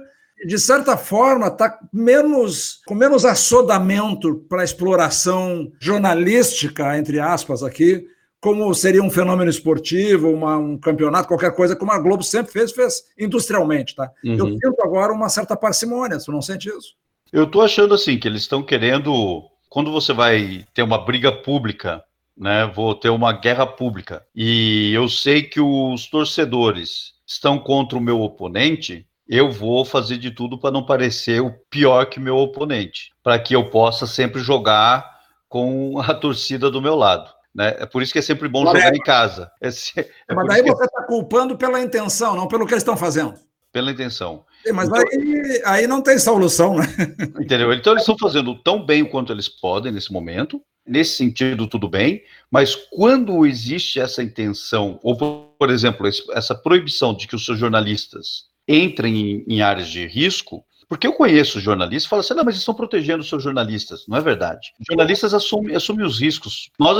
[0.45, 8.05] de certa forma está menos com menos assodamento para a exploração jornalística, entre aspas, aqui,
[8.39, 12.71] como seria um fenômeno esportivo, uma, um campeonato, qualquer coisa, como a Globo sempre fez,
[12.71, 14.11] fez industrialmente, tá?
[14.25, 14.35] Uhum.
[14.35, 16.95] Eu sinto agora uma certa parcimônia, você não sente isso?
[17.31, 22.03] Eu estou achando assim, que eles estão querendo, quando você vai ter uma briga pública,
[22.35, 28.01] né, vou ter uma guerra pública, e eu sei que os torcedores estão contra o
[28.01, 33.11] meu oponente, eu vou fazer de tudo para não parecer o pior que meu oponente,
[33.23, 35.09] para que eu possa sempre jogar
[35.47, 37.29] com a torcida do meu lado.
[37.53, 37.75] Né?
[37.79, 39.51] É por isso que é sempre bom jogar em casa.
[39.61, 43.33] É, é mas daí você está culpando pela intenção, não pelo que eles estão fazendo.
[43.73, 44.45] Pela intenção.
[44.73, 46.85] mas então, aí, aí não tem solução, né?
[47.39, 47.71] Entendeu?
[47.73, 50.61] Então eles estão fazendo tão bem quanto eles podem nesse momento.
[50.85, 57.27] Nesse sentido, tudo bem, mas quando existe essa intenção, ou, por exemplo, essa proibição de
[57.27, 62.09] que os seus jornalistas entrem em, em áreas de risco, Porque eu conheço jornalistas e
[62.09, 64.05] falo assim, não, mas eles estão protegendo os seus jornalistas.
[64.09, 64.73] Não é verdade.
[64.89, 66.69] Jornalistas assumem, assumem os riscos.
[66.77, 66.97] Nós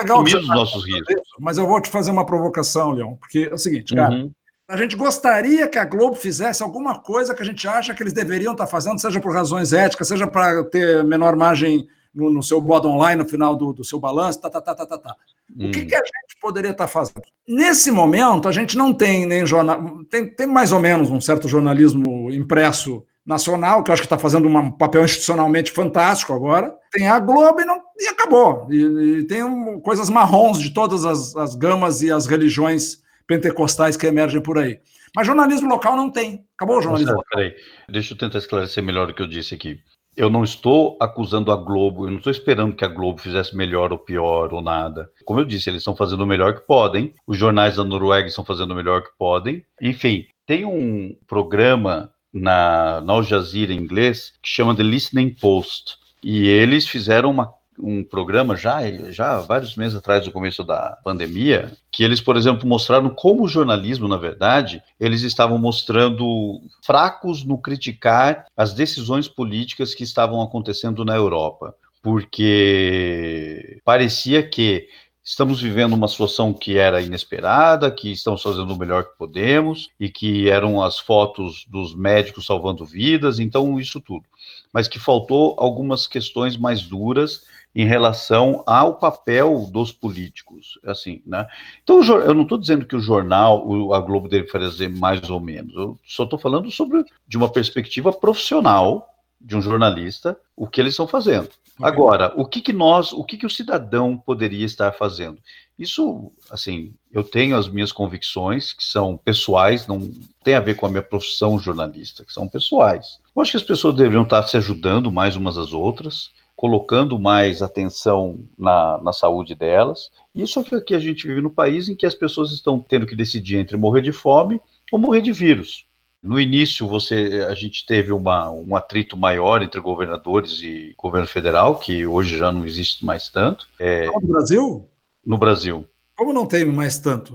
[0.00, 1.16] assumimos os nossos riscos.
[1.40, 4.30] Mas eu vou te fazer uma provocação, Leão, porque é o seguinte, cara, uhum.
[4.68, 8.14] A gente gostaria que a Globo fizesse alguma coisa que a gente acha que eles
[8.14, 12.60] deveriam estar fazendo, seja por razões éticas, seja para ter menor margem no, no, seu
[12.60, 15.16] bottom line, no final do, do seu balanço, tá, tá, tá, tá, tá, tá.
[15.50, 15.68] Hum.
[15.68, 15.86] O que, hum.
[15.86, 17.22] que, a gente poderia estar fazendo?
[17.46, 20.04] Nesse momento, a gente não tem nem jornal.
[20.10, 24.18] Tem, tem mais ou menos um certo jornalismo impresso nacional, que eu acho que está
[24.18, 26.74] fazendo um papel institucionalmente fantástico agora.
[26.92, 28.68] Tem a Globo e, não, e acabou.
[28.70, 33.96] E, e tem um, coisas marrons de todas as, as gamas e as religiões pentecostais
[33.96, 34.80] que emergem por aí.
[35.16, 36.44] Mas jornalismo local não tem.
[36.56, 37.38] Acabou o jornalismo Nossa, local.
[37.38, 37.56] Peraí,
[37.88, 39.80] deixa eu tentar esclarecer melhor o que eu disse aqui.
[40.16, 43.92] Eu não estou acusando a Globo, eu não estou esperando que a Globo fizesse melhor
[43.92, 45.10] ou pior ou nada.
[45.24, 47.14] Como eu disse, eles estão fazendo o melhor que podem.
[47.26, 49.64] Os jornais da Noruega estão fazendo o melhor que podem.
[49.80, 55.96] Enfim, tem um programa na, na Al Jazeera em inglês que chama The Listening Post.
[56.22, 61.72] E eles fizeram uma um programa já, já vários meses atrás do começo da pandemia,
[61.90, 67.58] que eles, por exemplo, mostraram como o jornalismo, na verdade, eles estavam mostrando fracos no
[67.58, 74.88] criticar as decisões políticas que estavam acontecendo na Europa, porque parecia que
[75.24, 80.10] estamos vivendo uma situação que era inesperada, que estamos fazendo o melhor que podemos e
[80.10, 84.26] que eram as fotos dos médicos salvando vidas, então isso tudo.
[84.70, 87.42] Mas que faltou algumas questões mais duras
[87.74, 91.46] em relação ao papel dos políticos, assim, né?
[91.82, 95.74] Então, eu não estou dizendo que o jornal, a Globo deve fazer mais ou menos,
[95.74, 99.08] eu só estou falando sobre, de uma perspectiva profissional
[99.40, 101.48] de um jornalista, o que eles estão fazendo.
[101.82, 105.38] Agora, o que, que nós, o que, que o cidadão poderia estar fazendo?
[105.76, 110.08] Isso, assim, eu tenho as minhas convicções, que são pessoais, não
[110.44, 113.18] tem a ver com a minha profissão jornalista, que são pessoais.
[113.34, 117.60] Eu acho que as pessoas deveriam estar se ajudando mais umas às outras, colocando mais
[117.60, 120.10] atenção na, na saúde delas.
[120.32, 123.16] Isso é que a gente vive no país em que as pessoas estão tendo que
[123.16, 124.60] decidir entre morrer de fome
[124.92, 125.84] ou morrer de vírus.
[126.24, 131.78] No início, você, a gente teve uma, um atrito maior entre governadores e governo federal,
[131.78, 133.68] que hoje já não existe mais tanto.
[133.78, 134.88] É, no Brasil?
[135.26, 135.86] No Brasil.
[136.16, 137.34] Como não tem mais tanto?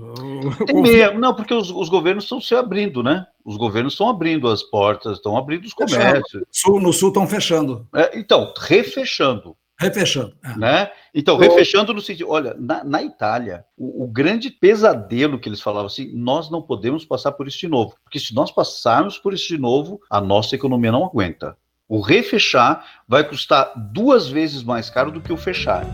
[0.66, 3.26] Tem mesmo, não, porque os, os, governos estão se abrindo, né?
[3.44, 6.42] Os governos estão abrindo as portas, estão abrindo os comércios.
[6.50, 7.86] Sul, no sul estão fechando.
[7.94, 9.54] É, então, refechando.
[9.80, 10.34] Refechando.
[10.44, 10.58] É.
[10.58, 10.90] Né?
[11.14, 15.86] Então, refechando no sentido, olha, na, na Itália, o, o, grande pesadelo que eles falavam
[15.86, 19.48] assim, nós não podemos passar por isso de novo, porque se nós passarmos por isso
[19.48, 21.56] de novo, a nossa economia não aguenta.
[21.88, 25.86] O refechar vai custar duas vezes mais caro do que o fechar.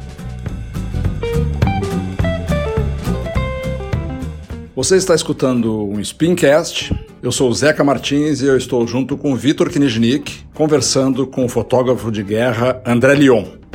[4.74, 6.92] Você está escutando um Spincast.
[7.22, 11.44] Eu sou o Zeca Martins e eu estou junto com o Vitor Kniznik, conversando com
[11.44, 13.65] o fotógrafo de guerra André Lyon.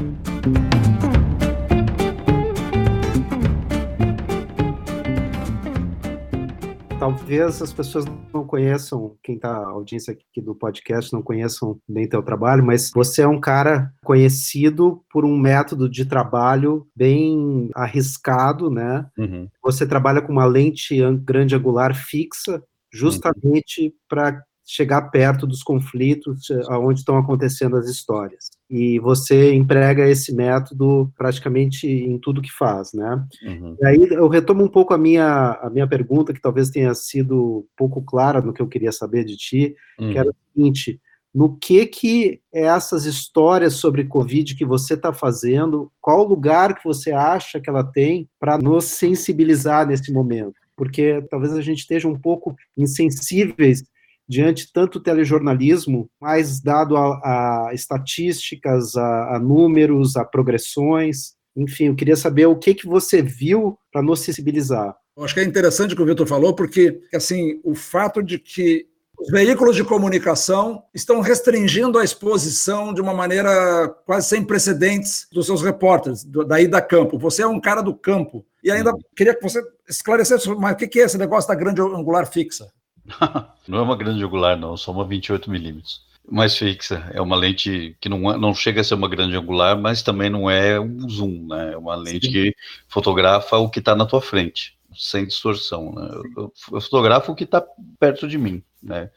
[7.02, 12.08] Talvez as pessoas não conheçam, quem está a audiência aqui do podcast não conheçam bem
[12.08, 18.70] teu trabalho, mas você é um cara conhecido por um método de trabalho bem arriscado,
[18.70, 19.08] né?
[19.18, 19.48] Uhum.
[19.64, 22.62] Você trabalha com uma lente grande angular fixa,
[22.94, 23.94] justamente uhum.
[24.08, 28.50] para chegar perto dos conflitos eh, onde estão acontecendo as histórias.
[28.70, 33.24] E você emprega esse método praticamente em tudo que faz, né?
[33.44, 33.76] Uhum.
[33.82, 37.66] E aí eu retomo um pouco a minha, a minha pergunta, que talvez tenha sido
[37.76, 40.12] pouco clara no que eu queria saber de ti, uhum.
[40.12, 41.02] que era o seguinte,
[41.34, 47.12] no que que essas histórias sobre Covid que você está fazendo, qual lugar que você
[47.12, 50.56] acha que ela tem para nos sensibilizar nesse momento?
[50.76, 53.84] Porque talvez a gente esteja um pouco insensíveis
[54.32, 61.34] diante tanto telejornalismo, mais dado a, a estatísticas, a, a, números, a progressões.
[61.54, 64.96] Enfim, eu queria saber o que, que você viu para nos sensibilizar.
[65.18, 68.40] Eu acho que é interessante o que o Vitor falou, porque assim, o fato de
[68.40, 68.88] que
[69.20, 75.46] os veículos de comunicação estão restringindo a exposição de uma maneira quase sem precedentes dos
[75.46, 77.20] seus repórteres, daí da campo.
[77.20, 78.46] Você é um cara do campo.
[78.64, 82.26] E ainda queria que você esclarecesse, mas o que é esse negócio da grande angular
[82.26, 82.72] fixa?
[83.68, 86.06] não é uma grande angular, não, só uma 28 milímetros.
[86.30, 89.78] Mais fixa, é uma lente que não, é, não chega a ser uma grande angular,
[89.78, 91.74] mas também não é um zoom, né?
[91.74, 92.32] É uma lente Sim.
[92.32, 92.56] que
[92.88, 95.92] fotografa o que está na tua frente, sem distorção.
[95.92, 96.10] Né?
[96.38, 97.64] Eu, eu fotografo o que está
[98.00, 99.10] perto de mim, né?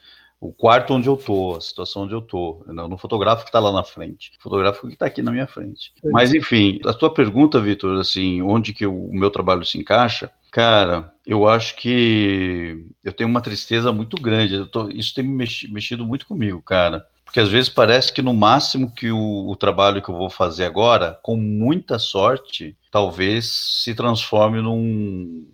[0.44, 2.62] o quarto onde eu tô, a situação onde eu tô.
[2.66, 5.92] Não, não fotografo que está lá na frente, fotografo que está aqui na minha frente.
[6.04, 10.30] Mas enfim, a tua pergunta, Vitor, assim, onde que o meu trabalho se encaixa?
[10.54, 14.64] Cara, eu acho que eu tenho uma tristeza muito grande.
[14.66, 17.04] Tô, isso tem mexido muito comigo, cara.
[17.24, 20.64] Porque às vezes parece que no máximo que o, o, trabalho que eu vou fazer
[20.64, 23.46] agora, com muita sorte, talvez
[23.82, 25.44] se transforme num,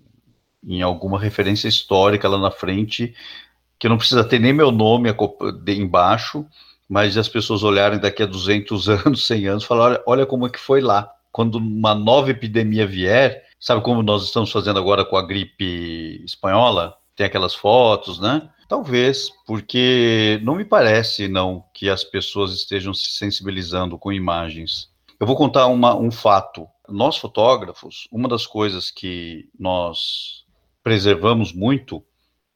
[0.63, 3.15] em alguma referência histórica lá na frente,
[3.79, 5.09] que não precisa ter nem meu nome
[5.67, 6.45] embaixo,
[6.87, 10.51] mas as pessoas olharem daqui a 200 anos, 100 anos, falar, olha, olha como é
[10.51, 11.11] que foi lá.
[11.33, 16.97] Quando uma nova epidemia vier, sabe como nós estamos fazendo agora com a gripe espanhola?
[17.15, 18.49] Tem aquelas fotos, né?
[18.67, 24.89] Talvez, porque não me parece não que as pessoas estejam se sensibilizando com imagens.
[25.19, 26.67] Eu vou contar uma, um fato.
[26.89, 30.45] Nós fotógrafos, uma das coisas que nós
[30.83, 32.03] preservamos muito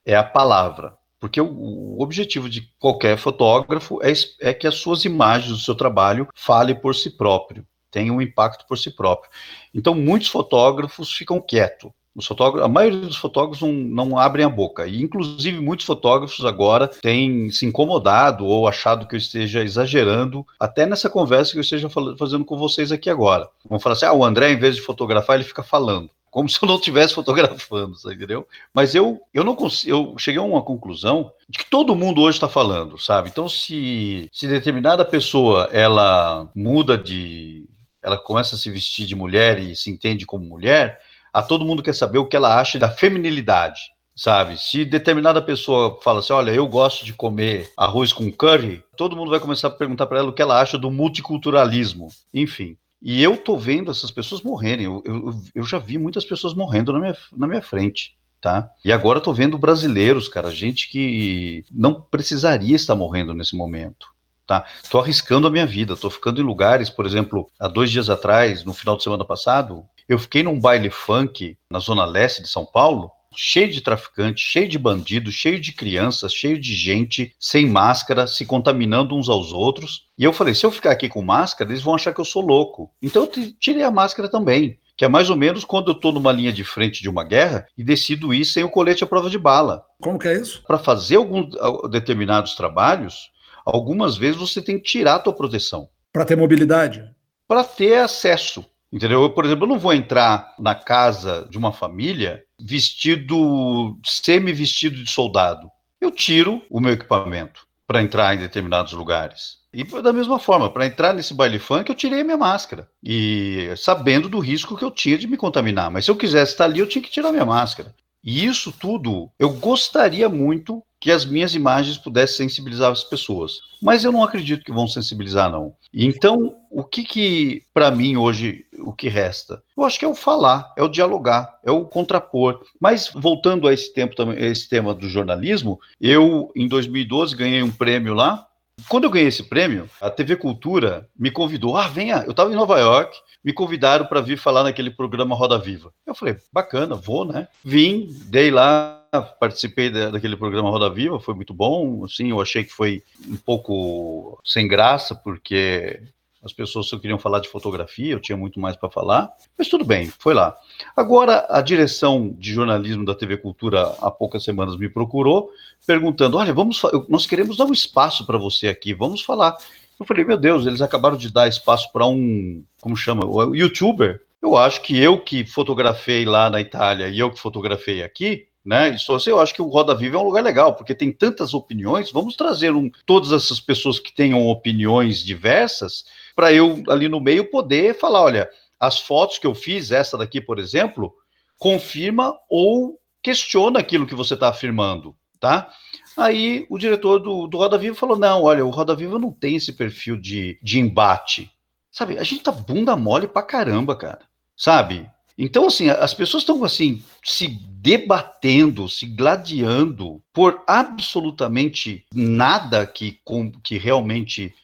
[0.07, 0.97] é a palavra.
[1.21, 5.75] Porque o, o objetivo de qualquer fotógrafo é, é, que as suas imagens do seu
[5.75, 9.31] trabalho falem por si próprio, tenham um impacto por si próprio.
[9.73, 11.93] Então, muitos fotógrafos ficam quietos.
[12.15, 14.87] Os fotógrafos, a maioria dos fotógrafos não, não, abrem a boca.
[14.87, 20.87] E, inclusive, muitos fotógrafos agora têm se incomodado ou achado que eu esteja exagerando, até
[20.87, 23.49] nessa conversa que eu esteja fazendo com vocês aqui agora.
[23.69, 26.59] Vão falar assim: ah, o André, em vez de fotografar, ele fica falando como se
[26.61, 28.45] eu não estivesse fotografando, sabe, entendeu?
[28.75, 32.39] Mas eu, eu não consigo, eu cheguei a uma conclusão de que todo mundo hoje
[32.39, 33.29] está falando, sabe?
[33.29, 37.69] Então, se, se determinada pessoa ela muda de,
[38.05, 41.01] ela começa a se vestir de mulher e se entende como mulher,
[41.33, 43.81] a todo mundo quer saber o que ela acha da feminilidade,
[44.15, 44.61] sabe?
[44.61, 49.31] Se determinada pessoa fala assim, olha, eu gosto de comer arroz com curry, todo mundo
[49.31, 52.77] vai começar a perguntar para ela o que ela acha do multiculturalismo, enfim.
[53.03, 54.87] E eu tô vendo essas pessoas morrerem.
[54.87, 58.17] Eu, eu, eu já vi muitas pessoas morrendo na minha, na minha frente.
[58.41, 58.71] Tá?
[58.85, 64.14] E agora eu tô vendo brasileiros, cara, gente que não precisaria estar morrendo nesse momento.
[64.47, 64.65] Tá?
[64.91, 68.63] Tô arriscando a minha vida, tô ficando em lugares, por exemplo, há dois dias atrás,
[68.65, 72.67] no final de semana passado, eu fiquei num baile funk na zona leste de São
[72.67, 78.27] Paulo, cheio de traficantes, cheio de bandidos, cheio de crianças, cheio de gente sem máscara,
[78.27, 80.07] se contaminando uns aos outros.
[80.19, 82.43] E eu falei: se eu ficar aqui com máscara, eles vão achar que eu sou
[82.43, 82.91] louco.
[83.03, 84.79] Então eu tirei a máscara também.
[84.97, 87.67] Que é mais ou menos quando eu estou numa linha de frente de uma guerra
[87.77, 89.83] e decido ir sem o colete à prova de bala.
[90.01, 90.63] Como que é isso?
[90.65, 91.49] Para fazer alguns
[91.91, 93.33] determinados trabalhos,
[93.65, 95.89] algumas vezes você tem que tirar a tua proteção.
[96.13, 97.05] Para ter mobilidade?
[97.49, 98.65] Para ter acesso.
[98.93, 99.23] Entendeu?
[99.23, 105.11] Eu, por exemplo, eu não vou entrar na casa de uma família vestido, semi-vestido de
[105.11, 105.69] soldado.
[106.01, 109.65] Eu tiro o meu equipamento para entrar em determinados lugares.
[109.73, 112.89] E da mesma forma, para entrar nesse baile funk, eu tirei a minha máscara.
[113.03, 115.91] E sabendo do risco que eu tinha de me contaminar.
[115.91, 117.93] Mas se eu quisesse estar ali, eu tinha que tirar minha máscara.
[118.25, 123.53] E isso tudo, eu gostaria muito que as minhas imagens pudessem sensibilizar as pessoas.
[123.83, 125.75] Mas eu não acredito que vão sensibilizar, não.
[125.93, 129.63] Então, o que que, para mim, hoje, o que resta?
[129.77, 132.63] Eu acho que é o falar, é o dialogar, é o contrapor.
[132.81, 137.71] Mas, voltando a esse, tempo, a esse tema do jornalismo, eu, em 2012, ganhei um
[137.71, 138.47] prêmio lá,
[138.89, 141.77] quando eu ganhei esse prêmio, a TV Cultura me convidou.
[141.77, 145.59] Ah, venha, eu estava em Nova York, me convidaram para vir falar naquele programa Roda
[145.59, 145.93] Viva.
[146.07, 147.49] Eu falei, bacana, vou, né?
[147.65, 149.03] Vim, dei lá,
[149.39, 152.05] participei daquele programa Roda Viva, foi muito bom.
[152.05, 156.01] Assim, eu achei que foi um pouco sem graça, porque
[156.45, 159.85] as pessoas só queriam falar de fotografia, eu tinha muito mais para falar, mas tudo
[159.85, 160.57] bem, foi lá.
[160.95, 165.51] Agora, a direção de jornalismo da TV Cultura, há poucas semanas, me procurou,
[165.87, 169.57] perguntando: olha, vamos, nós queremos dar um espaço para você aqui, vamos falar.
[169.99, 174.21] Eu falei: meu Deus, eles acabaram de dar espaço para um, como chama, o youtuber.
[174.43, 178.95] Eu acho que eu que fotografei lá na Itália e eu que fotografei aqui, né?
[178.95, 181.55] Isso, assim, eu acho que o Roda Viva é um lugar legal, porque tem tantas
[181.55, 182.13] opiniões.
[182.13, 187.51] Vamos trazer um, todas essas pessoas que tenham opiniões diversas para eu ali no meio
[187.51, 191.15] poder falar, olha, as fotos que eu fiz, essa daqui, por exemplo,
[191.59, 195.71] confirma ou questiona aquilo que você está afirmando, tá?
[196.17, 199.57] Aí o diretor do, do Roda Viva falou: não, olha, o Roda Viva não tem
[199.57, 201.51] esse perfil de, de embate.
[201.91, 204.21] Sabe, a gente tá bunda mole pra caramba, cara.
[204.57, 205.09] Sabe?
[205.37, 213.51] Então, assim, as pessoas estão, assim, se debatendo, se gladiando por absolutamente nada que, com,
[213.51, 214.55] que realmente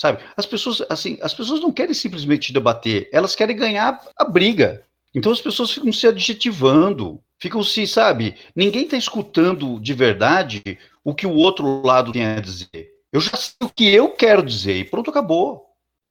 [0.00, 0.22] sabe?
[0.34, 4.82] As pessoas, assim, as pessoas não querem simplesmente debater, elas querem ganhar a briga.
[5.14, 8.34] Então as pessoas ficam se adjetivando, ficam se, sabe?
[8.56, 10.62] Ninguém está escutando de verdade
[11.04, 12.88] o que o outro lado tem a dizer.
[13.12, 15.66] Eu já sei o que eu quero dizer e pronto, acabou.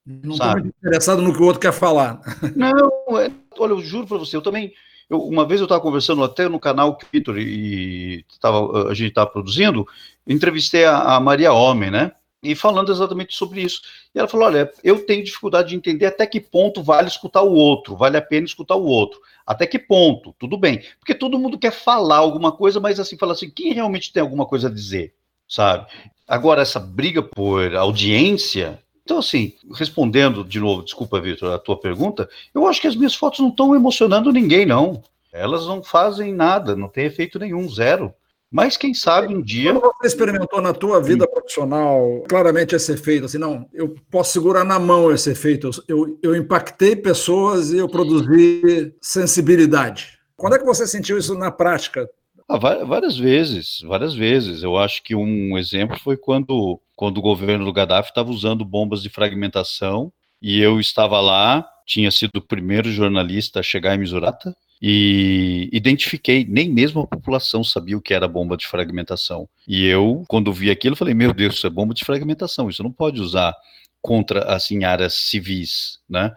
[0.05, 2.21] Não estou interessado no que o outro quer falar.
[2.55, 4.71] Não, é, olha, eu juro para você, eu também.
[5.09, 8.93] Eu, uma vez eu estava conversando até no canal que o Vitor e tava, a
[8.93, 9.87] gente estava produzindo,
[10.27, 12.11] entrevistei a, a Maria Homem, né?
[12.41, 13.81] E falando exatamente sobre isso.
[14.13, 17.53] E ela falou: olha, eu tenho dificuldade de entender até que ponto vale escutar o
[17.53, 19.19] outro, vale a pena escutar o outro.
[19.45, 20.35] Até que ponto?
[20.37, 20.83] Tudo bem.
[20.99, 24.45] Porque todo mundo quer falar alguma coisa, mas assim, fala assim, quem realmente tem alguma
[24.45, 25.13] coisa a dizer,
[25.47, 25.87] sabe?
[26.27, 28.79] Agora, essa briga por audiência.
[29.03, 33.15] Então, assim, respondendo de novo, desculpa, Vitor, a tua pergunta, eu acho que as minhas
[33.15, 35.01] fotos não estão emocionando ninguém, não.
[35.33, 38.13] Elas não fazem nada, não tem efeito nenhum, zero.
[38.51, 39.73] Mas quem sabe um dia.
[39.73, 44.63] Quando você experimentou na tua vida profissional, claramente esse efeito, assim, não, eu posso segurar
[44.63, 45.69] na mão esse efeito.
[45.87, 50.17] Eu, eu impactei pessoas e eu produzi sensibilidade.
[50.35, 52.09] Quando é que você sentiu isso na prática?
[52.47, 54.63] Ah, várias vezes, várias vezes.
[54.63, 59.03] Eu acho que um exemplo foi quando, quando o governo do Gaddafi estava usando bombas
[59.03, 64.55] de fragmentação e eu estava lá, tinha sido o primeiro jornalista a chegar em Misurata
[64.82, 69.47] e identifiquei, nem mesmo a população sabia o que era bomba de fragmentação.
[69.67, 72.91] E eu, quando vi aquilo, falei: meu Deus, isso é bomba de fragmentação, isso não
[72.91, 73.53] pode usar
[74.01, 76.34] contra assim áreas civis, né?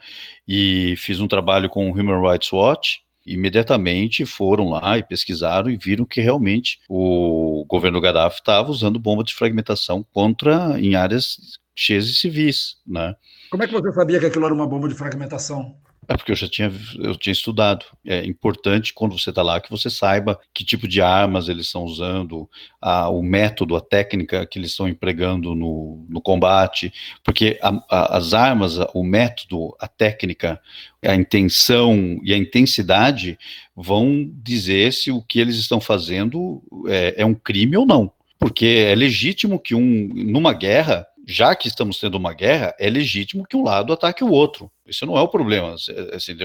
[0.46, 3.00] E fiz um trabalho com o Human Rights Watch.
[3.24, 9.22] Imediatamente foram lá e pesquisaram e viram que realmente o governo Gaddafi estava usando bomba
[9.22, 11.36] de fragmentação contra em áreas
[11.72, 13.14] cheias de civis, né?
[13.48, 15.76] Como é que você sabia que aquilo era uma bomba de fragmentação?
[16.08, 17.86] É porque eu já tinha, eu tinha estudado.
[18.04, 21.84] É importante quando você está lá que você saiba que tipo de armas eles estão
[21.84, 22.48] usando,
[22.80, 26.92] a, o método, a técnica que eles estão empregando no, no combate,
[27.22, 30.60] porque a, a, as armas, o método, a técnica,
[31.04, 33.38] a intenção e a intensidade
[33.74, 38.12] vão dizer se o que eles estão fazendo é, é um crime ou não.
[38.40, 43.46] Porque é legítimo que um, numa guerra, já que estamos tendo uma guerra, é legítimo
[43.46, 44.70] que um lado ataque o outro.
[44.86, 45.74] Isso não é o problema.
[46.12, 46.36] Assim,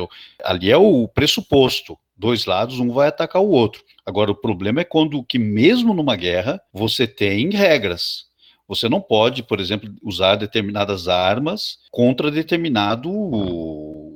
[0.44, 1.98] ali é o pressuposto.
[2.16, 3.84] Dois lados, um vai atacar o outro.
[4.06, 8.26] Agora, o problema é quando que, mesmo numa guerra, você tem regras.
[8.68, 13.10] Você não pode, por exemplo, usar determinadas armas contra determinado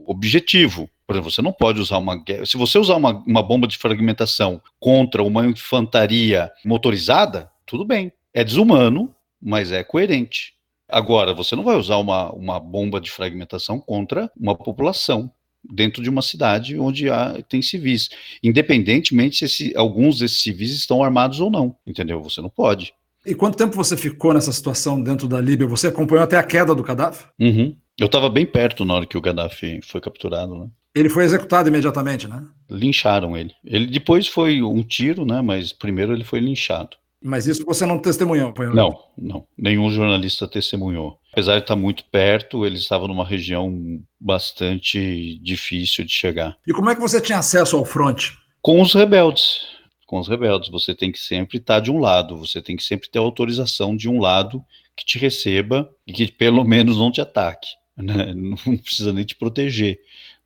[0.05, 0.89] objetivo.
[1.07, 2.21] Por exemplo, você não pode usar uma.
[2.45, 8.11] Se você usar uma, uma bomba de fragmentação contra uma infantaria motorizada, tudo bem.
[8.33, 10.53] É desumano, mas é coerente.
[10.87, 15.31] Agora, você não vai usar uma, uma bomba de fragmentação contra uma população
[15.63, 18.09] dentro de uma cidade onde há, tem civis,
[18.43, 22.21] independentemente se esse, alguns desses civis estão armados ou não, entendeu?
[22.21, 22.93] Você não pode.
[23.25, 25.67] E quanto tempo você ficou nessa situação dentro da Líbia?
[25.67, 27.25] Você acompanhou até a queda do Gaddafi?
[27.39, 27.75] Uhum.
[27.99, 30.67] Eu estava bem perto na hora que o Gaddafi foi capturado, né?
[30.93, 32.43] Ele foi executado imediatamente, né?
[32.69, 33.53] Lincharam ele.
[33.63, 35.41] Ele depois foi um tiro, né?
[35.41, 36.97] Mas primeiro ele foi linchado.
[37.23, 38.51] Mas isso você não testemunhou?
[38.73, 39.45] Não, não.
[39.55, 41.19] Nenhum jornalista testemunhou.
[41.31, 46.57] Apesar de estar muito perto, eles estavam numa região bastante difícil de chegar.
[46.65, 48.37] E como é que você tinha acesso ao fronte?
[48.61, 49.67] Com os rebeldes.
[50.07, 50.69] Com os rebeldes.
[50.69, 54.09] Você tem que sempre estar de um lado, você tem que sempre ter autorização de
[54.09, 54.63] um lado
[54.97, 57.69] que te receba e que pelo menos não te ataque.
[57.95, 58.33] Né?
[58.33, 59.99] Não precisa nem te proteger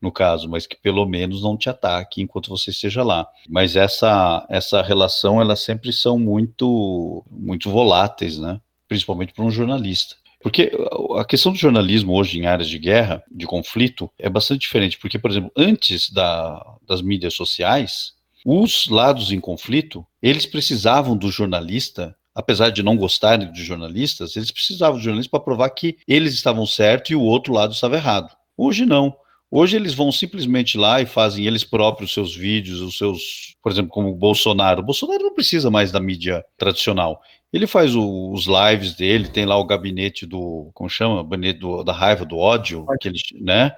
[0.06, 3.28] no caso, mas que pelo menos não te ataque enquanto você esteja lá.
[3.50, 8.62] Mas essa essa relação, elas sempre são muito muito voláteis, né?
[8.88, 10.16] Principalmente para um jornalista.
[10.42, 10.72] Porque
[11.18, 14.98] a questão do jornalismo hoje em áreas de guerra, de conflito, é bastante diferente.
[15.00, 18.14] Porque, por exemplo, antes da, das mídias sociais,
[18.46, 24.52] os lados em conflito, eles precisavam do jornalista apesar de não gostarem de jornalistas, eles
[24.52, 28.36] precisavam de jornalistas para provar que eles estavam certos e o outro lado estava errado.
[28.58, 29.16] Hoje não.
[29.58, 33.90] Hoje eles vão simplesmente lá e fazem eles próprios seus vídeos, os seus, por exemplo,
[33.90, 34.82] como o Bolsonaro.
[34.82, 37.22] O Bolsonaro não precisa mais da mídia tradicional.
[37.54, 41.94] Ele faz o, os lives dele, tem lá o gabinete do, como chama, gabinete da
[41.94, 43.72] raiva, do ódio, aquele, né?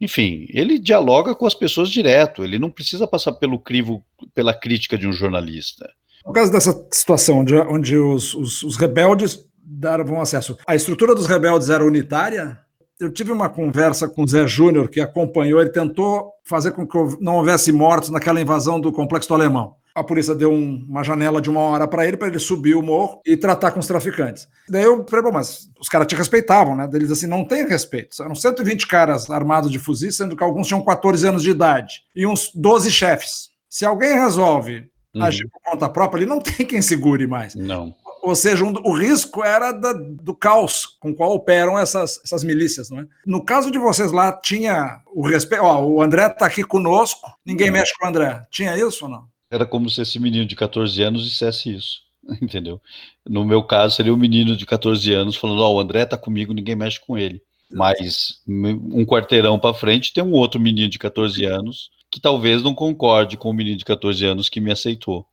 [0.00, 2.44] Enfim, ele dialoga com as pessoas direto.
[2.44, 5.90] Ele não precisa passar pelo crivo, pela crítica de um jornalista.
[6.24, 11.26] No caso dessa situação onde, onde os, os, os rebeldes davam acesso, a estrutura dos
[11.26, 12.64] rebeldes era unitária?
[12.98, 16.96] Eu tive uma conversa com o Zé Júnior, que acompanhou, ele tentou fazer com que
[17.20, 19.76] não houvesse mortos naquela invasão do complexo do Alemão.
[19.94, 22.82] A polícia deu um, uma janela de uma hora para ele, para ele subir o
[22.82, 24.46] morro e tratar com os traficantes.
[24.68, 26.88] Daí eu falei, bom, mas os caras te respeitavam, né?
[26.92, 28.22] Eles assim, não tem respeito.
[28.22, 32.26] Eram 120 caras armados de fuzis, sendo que alguns tinham 14 anos de idade e
[32.26, 33.48] uns 12 chefes.
[33.70, 35.22] Se alguém resolve uhum.
[35.22, 37.54] agir por conta própria, ele não tem quem segure mais.
[37.54, 37.94] Não.
[38.26, 42.90] Ou seja, um, o risco era da, do caos com qual operam essas, essas milícias.
[42.90, 43.06] Não é?
[43.24, 45.62] No caso de vocês lá, tinha o respeito.
[45.62, 48.44] o André está aqui conosco, ninguém mexe com o André.
[48.50, 49.28] Tinha isso ou não?
[49.48, 52.00] Era como se esse menino de 14 anos dissesse isso.
[52.42, 52.82] Entendeu?
[53.24, 56.18] No meu caso, seria um menino de 14 anos falando: Ó, oh, o André está
[56.18, 57.40] comigo, ninguém mexe com ele.
[57.70, 62.74] Mas um quarteirão para frente tem um outro menino de 14 anos que talvez não
[62.74, 65.24] concorde com o menino de 14 anos que me aceitou.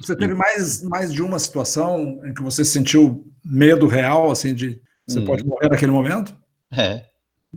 [0.00, 4.80] Você teve mais, mais de uma situação em que você sentiu medo real, assim, de
[5.06, 5.24] você hum.
[5.24, 6.34] pode morrer naquele momento?
[6.72, 7.04] É,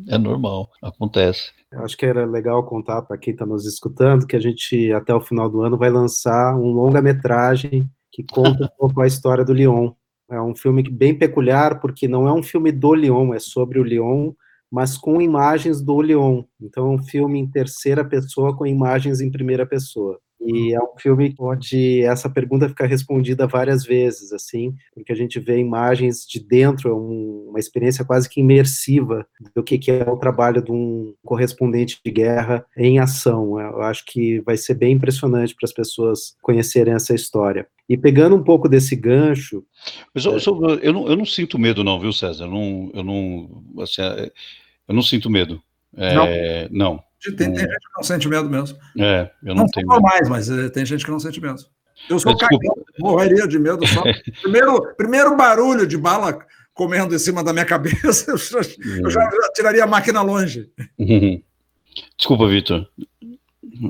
[0.08, 1.52] é normal, acontece.
[1.72, 5.14] Eu acho que era legal contar para quem está nos escutando que a gente, até
[5.14, 9.54] o final do ano, vai lançar um longa-metragem que conta um pouco a história do
[9.54, 9.92] Lyon.
[10.30, 13.84] É um filme bem peculiar, porque não é um filme do Lyon, é sobre o
[13.84, 14.34] Lyon,
[14.72, 16.44] mas com imagens do Lyon.
[16.60, 20.20] Então, é um filme em terceira pessoa com imagens em primeira pessoa.
[20.46, 25.40] E é um filme onde essa pergunta fica respondida várias vezes, assim, porque a gente
[25.40, 29.26] vê imagens de dentro, é um, uma experiência quase que imersiva
[29.56, 33.60] do que, que é o trabalho de um correspondente de guerra em ação.
[33.60, 37.68] Eu acho que vai ser bem impressionante para as pessoas conhecerem essa história.
[37.88, 39.64] E pegando um pouco desse gancho.
[40.14, 40.80] Mas eu, é...
[40.82, 42.46] eu, não, eu não sinto medo, não, viu, César?
[42.46, 44.32] Eu não, eu não, assim, é,
[44.88, 45.62] eu não sinto medo.
[45.96, 46.96] É, não.
[46.96, 47.04] não.
[47.24, 48.78] Tem, tem, gente que não sente medo mesmo.
[49.00, 49.88] É, eu não, não tenho.
[49.88, 51.64] Não mais, mas eh, tem gente que não sente medo.
[52.10, 54.04] Eu sou cagão, morreria de medo só.
[54.42, 56.38] primeiro, primeiro barulho de bala
[56.74, 58.60] comendo em cima da minha cabeça, eu já,
[59.04, 60.70] eu já tiraria a máquina longe.
[62.18, 62.88] Desculpa, Vitor.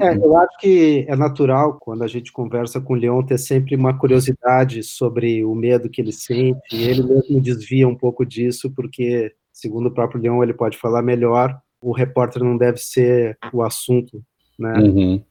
[0.02, 3.76] É, eu acho que é natural, quando a gente conversa com o Leon, ter sempre
[3.76, 8.72] uma curiosidade sobre o medo que ele sente, e ele mesmo desvia um pouco disso,
[8.72, 13.62] porque, segundo o próprio Leon, ele pode falar melhor, o repórter não deve ser o
[13.62, 14.24] assunto,
[14.58, 14.74] né?
[14.80, 15.24] Uhum.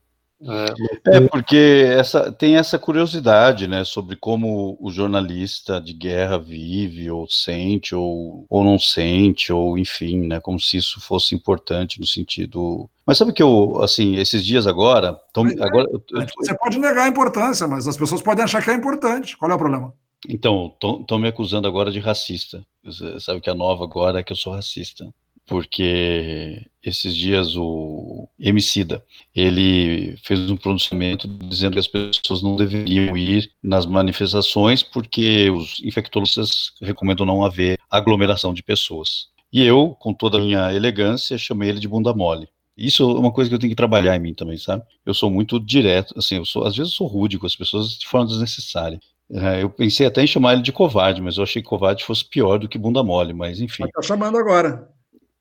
[1.06, 7.28] É, porque essa, tem essa curiosidade, né, sobre como o jornalista de guerra vive, ou
[7.28, 12.90] sente, ou, ou não sente, ou enfim, né, como se isso fosse importante no sentido.
[13.06, 15.16] Mas sabe que eu, assim, esses dias agora.
[15.32, 15.88] Tão, é, agora
[16.36, 19.36] Você pode negar a importância, mas as pessoas podem achar que é importante.
[19.36, 19.94] Qual é o problema?
[20.28, 22.64] Então, estão me acusando agora de racista.
[22.84, 25.12] Você sabe que a nova agora é que eu sou racista
[25.46, 33.16] porque esses dias o Emicida, ele fez um pronunciamento dizendo que as pessoas não deveriam
[33.16, 39.28] ir nas manifestações porque os infectologistas recomendam não haver aglomeração de pessoas.
[39.52, 42.48] E eu, com toda a minha elegância, chamei ele de bunda mole.
[42.76, 44.82] Isso é uma coisa que eu tenho que trabalhar em mim também, sabe?
[45.04, 47.90] Eu sou muito direto, assim, eu sou, às vezes eu sou rude com as pessoas
[47.98, 48.98] de forma desnecessária.
[49.30, 52.24] É, eu pensei até em chamar ele de covarde, mas eu achei que covarde fosse
[52.24, 53.84] pior do que bunda mole, mas enfim.
[53.92, 54.91] Tá chamando agora.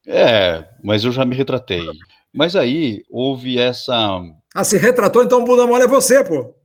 [0.08, 1.86] É, mas eu já me retratei.
[2.34, 4.22] Mas aí houve essa.
[4.56, 6.56] Ah, se retratou, então o bunda mole é você, pô.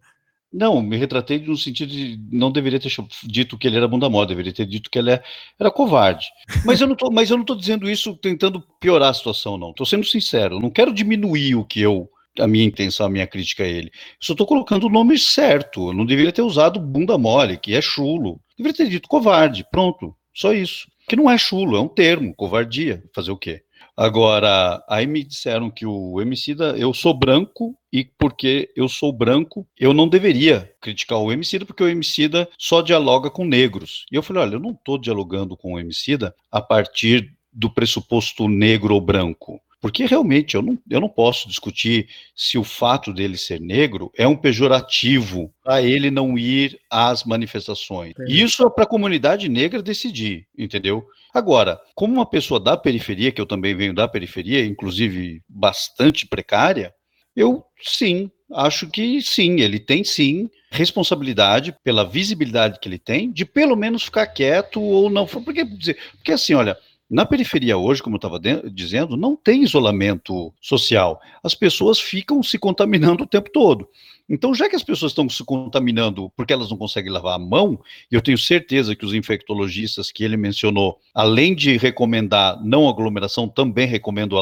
[0.53, 2.91] Não, me retratei no sentido de não deveria ter
[3.24, 5.22] dito que ele era bunda mole, deveria ter dito que ele é,
[5.59, 6.26] era covarde.
[6.64, 9.70] Mas eu não tô, mas eu não tô dizendo isso tentando piorar a situação, não.
[9.70, 12.09] Estou sendo sincero, não quero diminuir o que eu
[12.39, 13.91] a minha intenção, a minha crítica a ele.
[14.20, 15.89] Só estou colocando o nome certo.
[15.89, 18.41] Eu não deveria ter usado bunda mole, que é chulo.
[18.57, 19.66] Deveria ter dito covarde.
[19.70, 20.14] Pronto.
[20.34, 23.62] Só isso que não é chulo, é um termo, covardia, fazer o quê?
[23.96, 29.66] Agora, aí me disseram que o Emicida, eu sou branco e porque eu sou branco,
[29.78, 34.04] eu não deveria criticar o Emicida porque o Emicida só dialoga com negros.
[34.12, 38.46] E eu falei, olha, eu não estou dialogando com o Emicida a partir do pressuposto
[38.48, 39.62] negro ou branco.
[39.81, 44.27] Porque realmente eu não, eu não posso discutir se o fato dele ser negro é
[44.27, 48.11] um pejorativo para ele não ir às manifestações.
[48.11, 48.43] Entendi.
[48.43, 51.07] Isso é para a comunidade negra decidir, entendeu?
[51.33, 56.95] Agora, como uma pessoa da periferia, que eu também venho da periferia, inclusive bastante precária,
[57.37, 63.45] eu sim, acho que sim, ele tem sim responsabilidade pela visibilidade que ele tem, de
[63.45, 65.27] pelo menos ficar quieto ou não.
[65.27, 71.20] Porque, porque assim, olha, na periferia hoje, como eu estava dizendo, não tem isolamento social.
[71.42, 73.88] As pessoas ficam se contaminando o tempo todo.
[74.28, 77.78] Então, já que as pessoas estão se contaminando porque elas não conseguem lavar a mão,
[78.11, 83.86] eu tenho certeza que os infectologistas que ele mencionou, além de recomendar não aglomeração, também
[83.86, 84.36] recomendam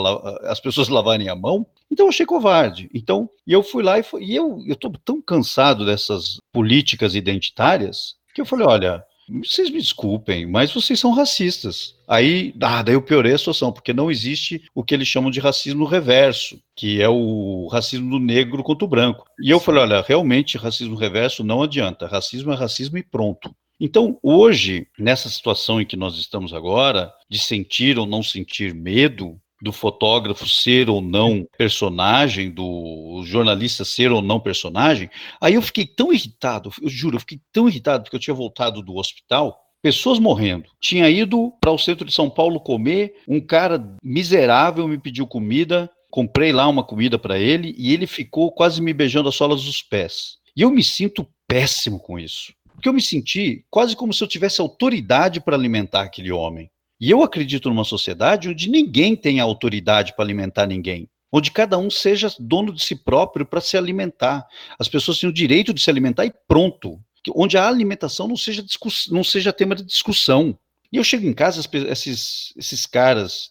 [0.45, 2.89] as pessoas lavarem a mão, então eu achei covarde.
[2.95, 8.47] Então, eu fui lá e, e eu estou tão cansado dessas políticas identitárias que eu
[8.47, 11.95] falei, olha, vocês me desculpem, mas vocês são racistas.
[12.07, 15.41] Aí, ah, daí eu piorei a situação, porque não existe o que eles chamam de
[15.41, 19.25] racismo reverso, que é o racismo do negro contra o branco.
[19.41, 22.07] E eu falei, olha, realmente racismo reverso não adianta.
[22.07, 23.55] Racismo é racismo e pronto.
[23.81, 29.41] Então, hoje, nessa situação em que nós estamos agora, de sentir ou não sentir medo,
[29.65, 35.11] do fotógrafo ser ou não personagem, do jornalista ser ou não personagem,
[35.41, 38.83] aí eu fiquei tão irritado, eu juro, eu fiquei tão irritado porque eu tinha voltado
[38.83, 40.69] do hospital, pessoas morrendo.
[40.81, 45.91] Tinha ido para o centro de São Paulo comer, um cara miserável me pediu comida,
[46.11, 49.83] comprei lá uma comida para ele e ele ficou quase me beijando as solas dos
[49.83, 50.37] pés.
[50.57, 52.53] E eu me sinto péssimo com isso.
[52.75, 56.71] Porque eu me senti quase como se eu tivesse autoridade para alimentar aquele homem.
[57.01, 61.91] E eu acredito numa sociedade onde ninguém tem autoridade para alimentar ninguém, onde cada um
[61.91, 64.47] seja dono de si próprio para se alimentar.
[64.79, 67.01] As pessoas têm o direito de se alimentar e pronto.
[67.35, 68.65] Onde a alimentação não seja,
[69.11, 70.59] não seja tema de discussão.
[70.93, 73.51] E eu chego em casa, esses, esses caras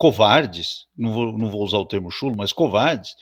[0.00, 3.14] covardes, não vou, não vou usar o termo chulo, mas covardes,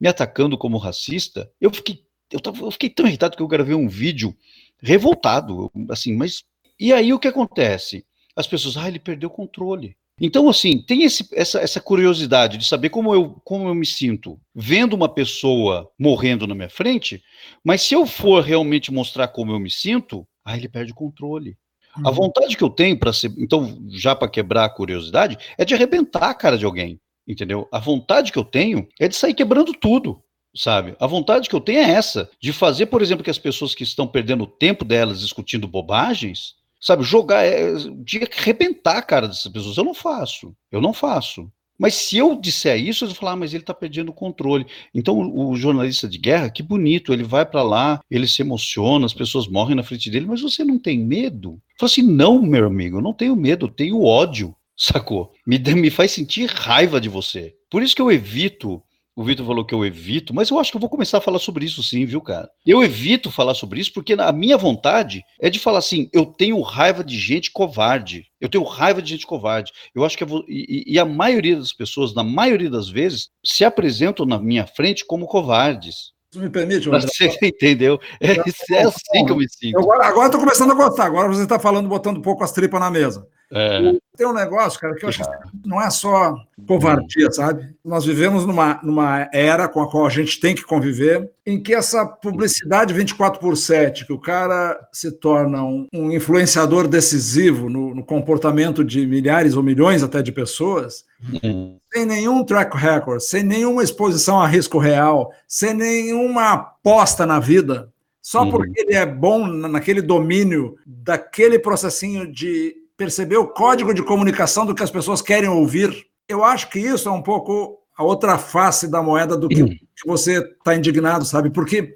[0.00, 3.74] me atacando como racista, eu fiquei, eu, tava, eu fiquei tão irritado que eu gravei
[3.74, 4.32] um vídeo
[4.80, 6.44] revoltado, assim, mas.
[6.78, 8.06] E aí o que acontece?
[8.36, 9.96] As pessoas, ah, ele perdeu o controle.
[10.20, 14.38] Então, assim, tem esse, essa, essa curiosidade de saber como eu, como eu me sinto
[14.54, 17.22] vendo uma pessoa morrendo na minha frente,
[17.64, 21.56] mas se eu for realmente mostrar como eu me sinto, aí ele perde o controle.
[21.96, 22.06] Uhum.
[22.06, 23.32] A vontade que eu tenho para ser.
[23.38, 27.00] Então, já para quebrar a curiosidade, é de arrebentar a cara de alguém.
[27.26, 27.66] Entendeu?
[27.72, 30.22] A vontade que eu tenho é de sair quebrando tudo
[30.54, 30.96] sabe?
[30.98, 33.84] A vontade que eu tenho é essa, de fazer, por exemplo, que as pessoas que
[33.84, 39.50] estão perdendo o tempo delas discutindo bobagens, sabe, jogar, é, de arrebentar a cara dessas
[39.52, 39.76] pessoas.
[39.76, 41.50] Eu não faço, eu não faço.
[41.80, 44.66] Mas se eu disser isso, eles vão falar, ah, mas ele está perdendo o controle.
[44.94, 49.06] Então, o, o, jornalista de guerra, que bonito, ele vai para lá, ele se emociona,
[49.06, 51.58] as pessoas morrem na frente dele, mas você não tem medo?
[51.78, 55.32] Fala assim, não, meu amigo, eu não tenho medo, eu tenho ódio, sacou?
[55.46, 57.54] Me, me faz sentir raiva de você.
[57.70, 58.82] Por isso que eu evito
[59.20, 61.38] o Vitor falou que eu evito, mas eu acho que eu vou começar a falar
[61.38, 62.48] sobre isso sim, viu, cara?
[62.64, 66.58] Eu evito falar sobre isso porque a minha vontade é de falar assim: eu tenho
[66.62, 68.24] raiva de gente covarde.
[68.40, 69.72] Eu tenho raiva de gente covarde.
[69.94, 73.62] Eu acho que vou, e, e, a maioria das pessoas, na maioria das vezes, se
[73.62, 76.14] apresentam na minha frente como covardes.
[76.34, 77.00] Me permite, André?
[77.02, 78.00] Você entendeu?
[78.22, 78.36] É,
[78.74, 79.78] é assim que eu me sinto.
[79.78, 81.04] Eu agora estou começando a gostar.
[81.04, 83.28] Agora você está falando, botando um pouco as tripas na mesa.
[83.52, 83.94] É.
[84.16, 85.28] Tem um negócio, cara, que eu acho que
[85.64, 86.36] não é só
[86.66, 87.74] covardia, sabe?
[87.84, 91.74] Nós vivemos numa, numa era com a qual a gente tem que conviver, em que
[91.74, 97.94] essa publicidade 24 por 7, que o cara se torna um, um influenciador decisivo no,
[97.94, 101.04] no, comportamento de milhares ou milhões até de pessoas,
[101.42, 101.76] uhum.
[101.92, 107.88] sem nenhum track record, sem nenhuma exposição a risco real, sem nenhuma aposta na vida,
[108.22, 108.50] só uhum.
[108.50, 114.74] porque ele é bom naquele domínio daquele processinho de perceber o código de comunicação do
[114.74, 116.06] que as pessoas querem ouvir.
[116.28, 120.06] Eu acho que isso é um pouco a outra face da moeda do que, que
[120.06, 121.48] você está indignado, sabe?
[121.48, 121.94] Porque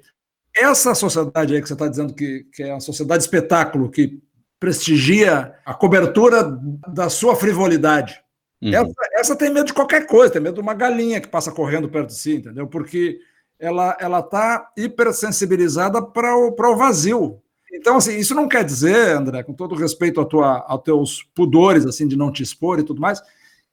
[0.51, 4.19] essa sociedade aí que você está dizendo que, que é uma sociedade espetáculo, que
[4.59, 6.59] prestigia a cobertura
[6.91, 8.19] da sua frivolidade.
[8.59, 8.73] Uhum.
[8.73, 11.87] Essa, essa, tem medo de qualquer coisa, tem medo de uma galinha que passa correndo
[11.87, 12.65] perto de si, entendeu?
[12.65, 13.19] Porque
[13.59, 17.43] ela ela está hipersensibilizada para o, o vazio.
[17.75, 21.85] Então, assim, isso não quer dizer, André, com todo respeito a tua, aos teus pudores,
[21.85, 23.21] assim, de não te expor e tudo mais,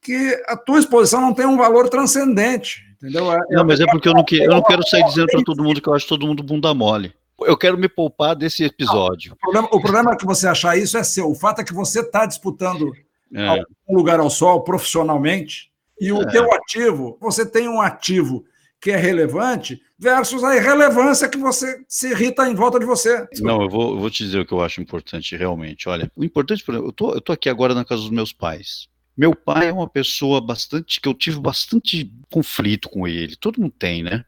[0.01, 3.33] que a tua exposição não tem um valor transcendente, entendeu?
[3.33, 5.43] É, é não, mas é porque eu não, que, eu não quero sair dizendo para
[5.45, 7.15] todo mundo que eu acho todo mundo bunda mole.
[7.41, 9.31] Eu quero me poupar desse episódio.
[9.31, 11.31] Não, o, problema, o problema é que você achar isso é seu.
[11.31, 12.93] O fato é que você está disputando
[13.35, 13.63] é.
[13.89, 16.27] um lugar ao sol profissionalmente e o é.
[16.27, 18.45] teu ativo, você tem um ativo
[18.83, 23.25] que é relevante versus a irrelevância que você se irrita em volta de você.
[23.41, 25.89] Não, eu vou, eu vou te dizer o que eu acho importante realmente.
[25.89, 28.33] Olha, o importante, por exemplo, eu tô, eu tô aqui agora na casa dos meus
[28.33, 28.89] pais.
[29.17, 33.37] Meu pai é uma pessoa bastante que eu tive bastante conflito com ele.
[33.37, 34.25] Todo mundo tem, né?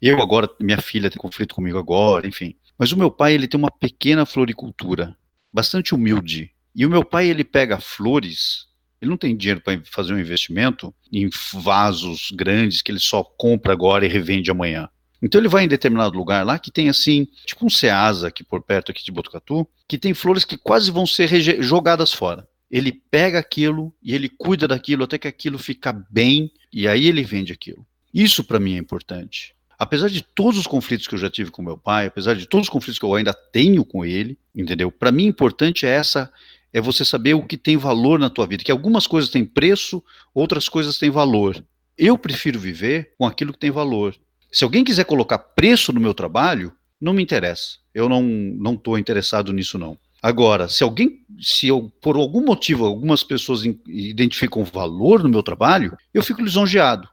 [0.00, 2.54] Eu agora, minha filha tem conflito comigo agora, enfim.
[2.78, 5.16] Mas o meu pai, ele tem uma pequena floricultura,
[5.52, 6.52] bastante humilde.
[6.74, 8.66] E o meu pai, ele pega flores
[9.06, 13.72] ele não tem dinheiro para fazer um investimento em vasos grandes que ele só compra
[13.72, 14.88] agora e revende amanhã.
[15.22, 18.62] Então ele vai em determinado lugar lá que tem assim, tipo um Ceasa aqui por
[18.62, 21.28] perto aqui de Botucatu, que tem flores que quase vão ser
[21.62, 22.46] jogadas fora.
[22.70, 27.22] Ele pega aquilo e ele cuida daquilo até que aquilo fica bem e aí ele
[27.22, 27.86] vende aquilo.
[28.12, 29.54] Isso para mim é importante.
[29.78, 32.66] Apesar de todos os conflitos que eu já tive com meu pai, apesar de todos
[32.66, 34.90] os conflitos que eu ainda tenho com ele, entendeu?
[34.90, 36.32] Para mim importante é essa
[36.76, 40.04] é você saber o que tem valor na tua vida, que algumas coisas têm preço,
[40.34, 41.64] outras coisas têm valor.
[41.96, 44.14] Eu prefiro viver com aquilo que tem valor.
[44.52, 46.70] Se alguém quiser colocar preço no meu trabalho,
[47.00, 47.78] não me interessa.
[47.94, 49.98] Eu não não estou interessado nisso não.
[50.22, 55.96] Agora, se alguém, se eu por algum motivo algumas pessoas identificam valor no meu trabalho,
[56.12, 57.08] eu fico lisonjeado.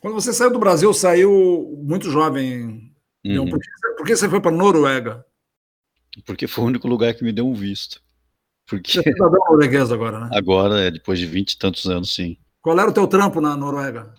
[0.00, 2.92] Quando você saiu do Brasil, saiu muito jovem.
[3.24, 3.48] Uhum.
[3.48, 5.24] Por, que, por que você foi para Noruega?
[6.26, 8.07] Porque foi o único lugar que me deu um visto.
[8.68, 8.92] Porque...
[8.92, 10.30] Você é cidadão norueguês agora, né?
[10.32, 12.36] Agora, é, depois de vinte e tantos anos, sim.
[12.60, 14.12] Qual era o teu trampo na Noruega?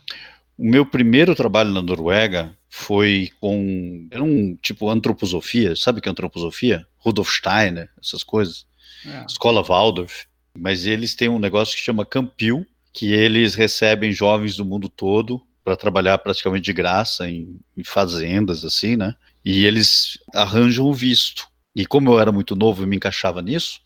[0.58, 4.08] O meu primeiro trabalho na Noruega foi com.
[4.12, 6.86] Era um tipo antroposofia, sabe o que é antroposofia?
[6.98, 8.66] Rudolf Steiner, essas coisas.
[9.06, 9.24] É.
[9.28, 10.26] Escola Waldorf.
[10.58, 15.42] Mas eles têm um negócio que chama Campil, que eles recebem jovens do mundo todo
[15.64, 19.14] para trabalhar praticamente de graça em, em, fazendas, assim, né?
[19.46, 21.48] E eles arranjam o visto.
[21.76, 23.80] E como eu era muito novo e me encaixava nisso,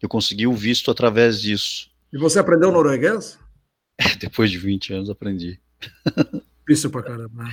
[0.00, 1.90] eu consegui o visto através disso.
[2.12, 3.38] E você aprendeu norueguês?
[4.18, 5.60] Depois de 20 anos aprendi.
[6.68, 7.44] difícil pra caramba.
[7.44, 7.50] Né?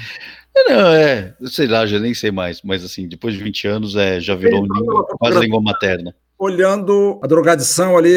[0.67, 4.19] Não, é, sei lá, já nem sei mais, mas assim, depois de 20 anos é,
[4.19, 6.13] já virou um língua, quase língua materna.
[6.37, 8.11] Olhando a drogadição ali,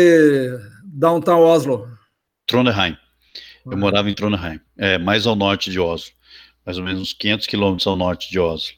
[0.84, 1.88] downtown Oslo.
[2.46, 2.96] Trondheim.
[3.64, 6.10] Eu morava em Trondheim, é, mais ao norte de Oslo,
[6.64, 8.74] mais ou menos uns 500 quilômetros ao norte de Oslo.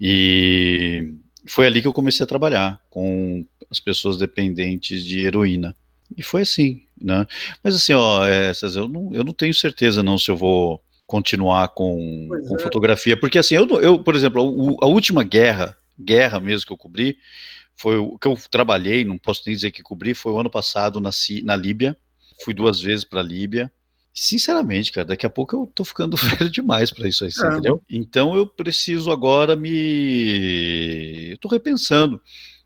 [0.00, 1.14] E
[1.46, 5.74] foi ali que eu comecei a trabalhar com as pessoas dependentes de heroína.
[6.16, 7.26] E foi assim, né?
[7.62, 11.68] Mas assim, ó, essas, eu, não, eu não tenho certeza não se eu vou continuar
[11.68, 12.58] com, com é.
[12.58, 16.76] fotografia, porque assim, eu, eu por exemplo, a, a, última guerra, guerra mesmo que eu
[16.76, 17.16] cobri,
[17.76, 21.00] foi o que eu trabalhei, não posso nem dizer que cobri, foi o ano passado
[21.00, 21.10] na,
[21.44, 21.96] na Líbia,
[22.44, 23.70] fui duas vezes para a Líbia,
[24.18, 27.48] Sinceramente, cara, daqui a pouco eu tô ficando velho demais para isso aí, é.
[27.48, 27.82] entendeu?
[27.88, 31.32] Então eu preciso agora me.
[31.32, 32.18] Eu tô repensando.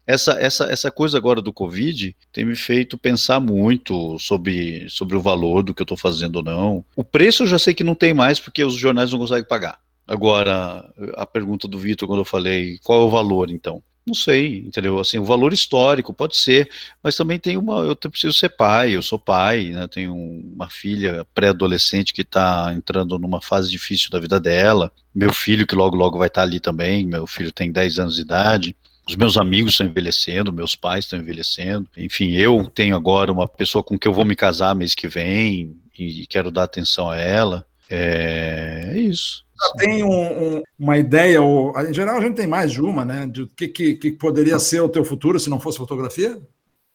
[0.06, 5.20] Essa, essa, essa coisa agora do Covid tem me feito pensar muito sobre, sobre o
[5.20, 6.84] valor do que eu estou fazendo ou não.
[6.96, 9.78] O preço eu já sei que não tem mais porque os jornais não conseguem pagar.
[10.06, 13.80] Agora, a pergunta do Vitor, quando eu falei qual é o valor, então?
[14.04, 14.98] Não sei, entendeu?
[14.98, 16.68] Assim, o valor histórico pode ser,
[17.00, 17.82] mas também tem uma.
[17.82, 19.86] Eu preciso ser pai, eu sou pai, né?
[19.86, 24.90] Tenho uma filha pré-adolescente que está entrando numa fase difícil da vida dela.
[25.14, 28.16] Meu filho, que logo logo vai estar tá ali também, meu filho tem 10 anos
[28.16, 28.76] de idade.
[29.10, 31.88] Os meus amigos estão envelhecendo, meus pais estão envelhecendo.
[31.96, 35.76] Enfim, eu tenho agora uma pessoa com que eu vou me casar mês que vem
[35.98, 37.66] e quero dar atenção a ela.
[37.88, 42.46] É, é isso já tem um, um, uma ideia, ou em geral a gente tem
[42.46, 43.26] mais de uma, né?
[43.26, 46.40] De o que, que, que, poderia ser o teu futuro se não fosse fotografia?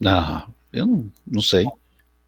[0.04, 1.66] Ah, eu não, não sei.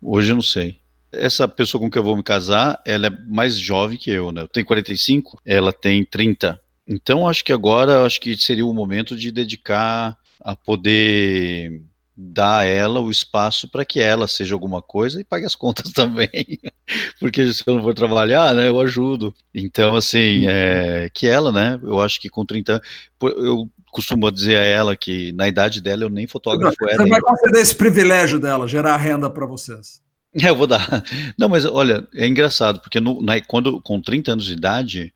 [0.02, 0.78] Hoje eu não sei.
[1.12, 4.42] Essa pessoa com que eu vou me casar, ela é mais jovem que eu, né?
[4.42, 6.60] Eu tenho 45, ela tem 30.
[6.88, 11.82] Então acho que agora acho que seria o momento de dedicar a poder
[12.20, 15.92] dar a ela o espaço para que ela seja alguma coisa e pague as contas
[15.94, 16.60] também.
[17.20, 19.34] Porque se eu não for trabalhar, né, eu ajudo.
[19.54, 22.88] Então, assim, é, que ela, né, eu acho que com 30 anos,
[23.22, 27.04] eu costumo dizer a ela que na idade dela eu nem fotógrafo era.
[27.04, 30.02] Você vai conceder esse privilégio dela, gerar renda para vocês.
[30.34, 31.04] É, eu vou dar.
[31.38, 35.14] Não, mas olha, é engraçado, porque no, na, quando, com 30 anos de idade,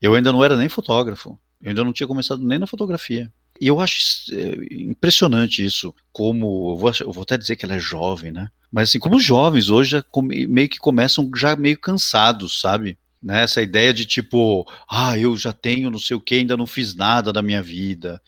[0.00, 1.38] eu ainda não era nem fotógrafo.
[1.60, 3.32] Eu ainda não tinha começado nem na fotografia.
[3.60, 7.76] E eu acho é, impressionante isso, como, eu vou, eu vou, até dizer que ela
[7.76, 8.48] é jovem, né?
[8.70, 12.98] Mas assim, como os jovens hoje já meio que começam já meio cansados, sabe?
[13.24, 16.66] Né, essa ideia de tipo, ah, eu já tenho não sei o que, ainda não
[16.66, 18.20] fiz nada da minha vida,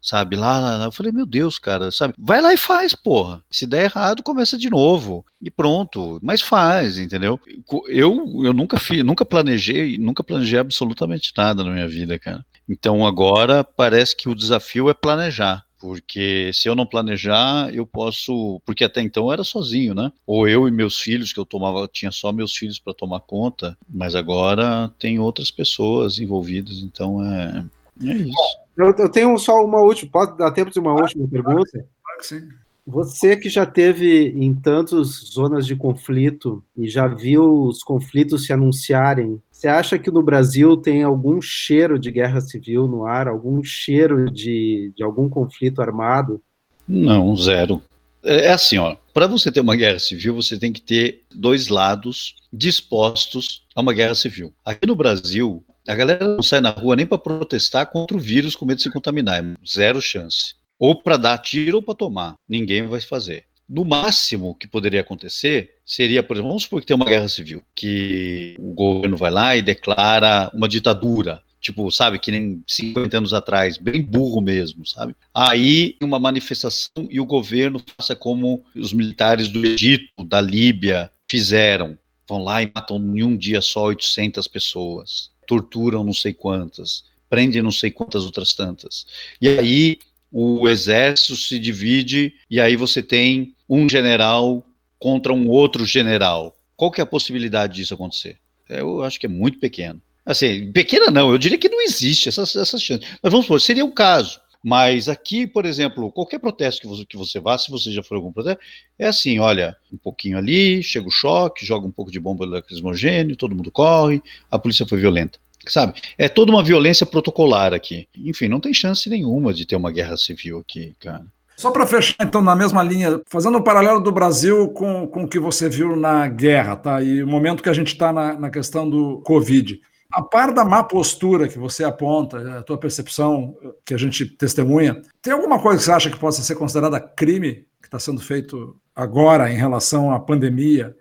[0.00, 0.36] sabe?
[0.36, 2.14] Lá, lá, lá, eu falei, meu Deus, cara, sabe?
[2.16, 3.42] Vai lá e faz, porra.
[3.50, 6.20] Se der errado, começa de novo e pronto.
[6.22, 7.40] Mas faz, entendeu?
[7.88, 12.46] Eu, eu nunca fiz, nunca planejei, nunca planejei absolutamente nada na minha vida, cara.
[12.68, 18.58] Então agora parece que o desafio é planejar porque se eu não planejar, eu posso,
[18.64, 20.10] porque até então eu era sozinho, né?
[20.26, 23.76] Ou eu e meus filhos, que eu tomava, tinha só meus filhos para tomar conta,
[23.86, 27.66] mas agora tem outras pessoas envolvidas, então é,
[28.02, 28.58] é isso.
[28.74, 31.70] Eu, eu tenho só uma última, pode dar tempo de uma última pergunta?
[31.70, 32.48] Claro que sim.
[32.86, 38.54] Você que já teve em tantas zonas de conflito e já viu os conflitos se
[38.54, 43.62] anunciarem, você acha que no Brasil tem algum cheiro de guerra civil no ar, algum
[43.62, 46.42] cheiro de, de algum conflito armado?
[46.88, 47.80] Não, zero.
[48.24, 48.96] É, é assim, ó.
[49.14, 53.92] Para você ter uma guerra civil, você tem que ter dois lados dispostos a uma
[53.92, 54.52] guerra civil.
[54.64, 58.56] Aqui no Brasil, a galera não sai na rua nem para protestar contra o vírus
[58.56, 59.40] com medo de se contaminar.
[59.40, 62.34] É zero chance ou para dar tiro ou para tomar.
[62.48, 63.44] Ninguém vai fazer.
[63.68, 67.62] No máximo que poderia acontecer seria, por exemplo, vamos supor que tem uma guerra civil,
[67.74, 73.32] que o governo vai lá e declara uma ditadura, tipo, sabe, que nem 50 anos
[73.32, 75.16] atrás, bem burro mesmo, sabe?
[75.32, 81.98] Aí uma manifestação e o governo faça como os militares do Egito, da Líbia fizeram,
[82.28, 87.62] vão lá e matam em um dia só 800 pessoas, torturam não sei quantas, prendem
[87.62, 89.06] não sei quantas outras tantas.
[89.40, 89.98] E aí
[90.36, 94.66] o exército se divide e aí você tem um general
[94.98, 96.56] contra um outro general.
[96.76, 98.38] Qual que é a possibilidade disso acontecer?
[98.68, 100.02] Eu acho que é muito pequeno.
[100.26, 102.84] Assim, pequena não, eu diria que não existe essas, essas.
[103.22, 104.40] Mas vamos supor, seria um caso.
[104.60, 108.16] Mas aqui, por exemplo, qualquer protesto que você, que você vá, se você já for
[108.16, 108.60] algum protesto,
[108.98, 113.36] é assim, olha, um pouquinho ali, chega o choque, joga um pouco de bomba lacrimogênio,
[113.36, 114.20] todo mundo corre,
[114.50, 115.38] a polícia foi violenta
[115.68, 116.00] sabe?
[116.16, 118.08] É toda uma violência protocolar aqui.
[118.16, 121.24] Enfim, não tem chance nenhuma de ter uma guerra civil aqui, cara.
[121.56, 125.28] Só para fechar, então, na mesma linha, fazendo um paralelo do Brasil com, com o
[125.28, 127.02] que você viu na guerra, tá?
[127.02, 129.80] E o momento que a gente está na, na questão do Covid.
[130.12, 135.00] A par da má postura que você aponta, a tua percepção que a gente testemunha,
[135.20, 138.76] tem alguma coisa que você acha que possa ser considerada crime que está sendo feito
[138.94, 140.94] agora em relação à pandemia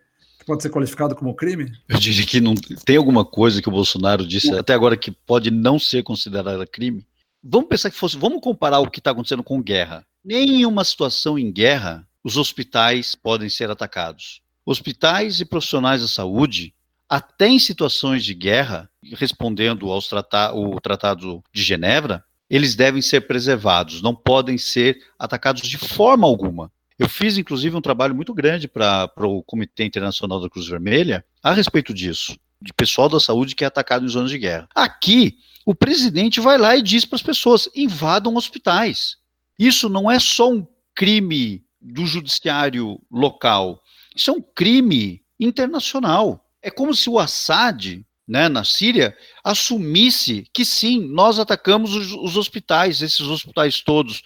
[0.45, 1.71] pode ser qualificado como crime?
[1.87, 5.49] Eu diria que não tem alguma coisa que o Bolsonaro disse até agora que pode
[5.51, 7.05] não ser considerada crime.
[7.43, 10.05] Vamos pensar que fosse, vamos comparar o que está acontecendo com guerra.
[10.23, 14.41] Nenhuma situação em guerra, os hospitais podem ser atacados.
[14.65, 16.73] Hospitais e profissionais da saúde,
[17.09, 24.01] até em situações de guerra, respondendo ao trata Tratado de Genebra, eles devem ser preservados,
[24.01, 26.71] não podem ser atacados de forma alguma.
[26.97, 31.51] Eu fiz, inclusive, um trabalho muito grande para o Comitê Internacional da Cruz Vermelha a
[31.51, 34.67] respeito disso, de pessoal da saúde que é atacado em zonas de guerra.
[34.75, 39.17] Aqui, o presidente vai lá e diz para as pessoas: invadam hospitais.
[39.57, 43.81] Isso não é só um crime do judiciário local,
[44.15, 46.45] isso é um crime internacional.
[46.61, 52.37] É como se o Assad, né, na Síria, assumisse que sim, nós atacamos os, os
[52.37, 54.21] hospitais, esses hospitais todos.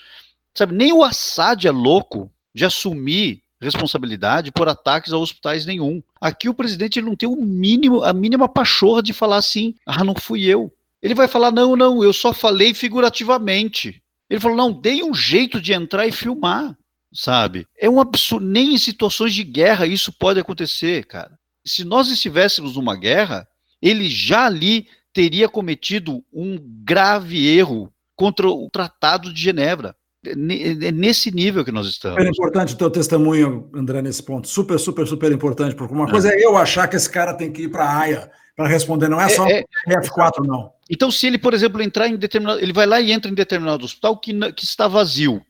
[0.54, 6.02] Sabe, nem o Assad é louco de assumir responsabilidade por ataques a hospitais nenhum.
[6.20, 10.16] Aqui o presidente não tem o mínimo, a mínima pachorra de falar assim: "Ah, não
[10.16, 10.74] fui eu".
[11.00, 14.02] Ele vai falar: "Não, não, eu só falei figurativamente".
[14.28, 16.76] Ele falou: "Não, dei um jeito de entrar e filmar",
[17.14, 17.68] sabe?
[17.80, 21.38] É um absurdo, nem em situações de guerra isso pode acontecer, cara.
[21.64, 23.48] Se nós estivéssemos numa guerra,
[23.80, 29.96] ele já ali teria cometido um grave erro contra o Tratado de Genebra.
[30.32, 32.24] É, nesse nível que nós estamos.
[32.24, 34.48] É importante o teu testemunho, André, nesse ponto.
[34.48, 37.52] Super, super, super importante, porque uma coisa é, é eu achar que esse cara tem
[37.52, 40.74] que ir para a AIA para responder, não é só é, é, F4, não.
[40.90, 42.60] Então, se ele, por exemplo, entrar em determinado.
[42.60, 45.46] Ele vai lá e entra em determinado hospital que, que está vazio.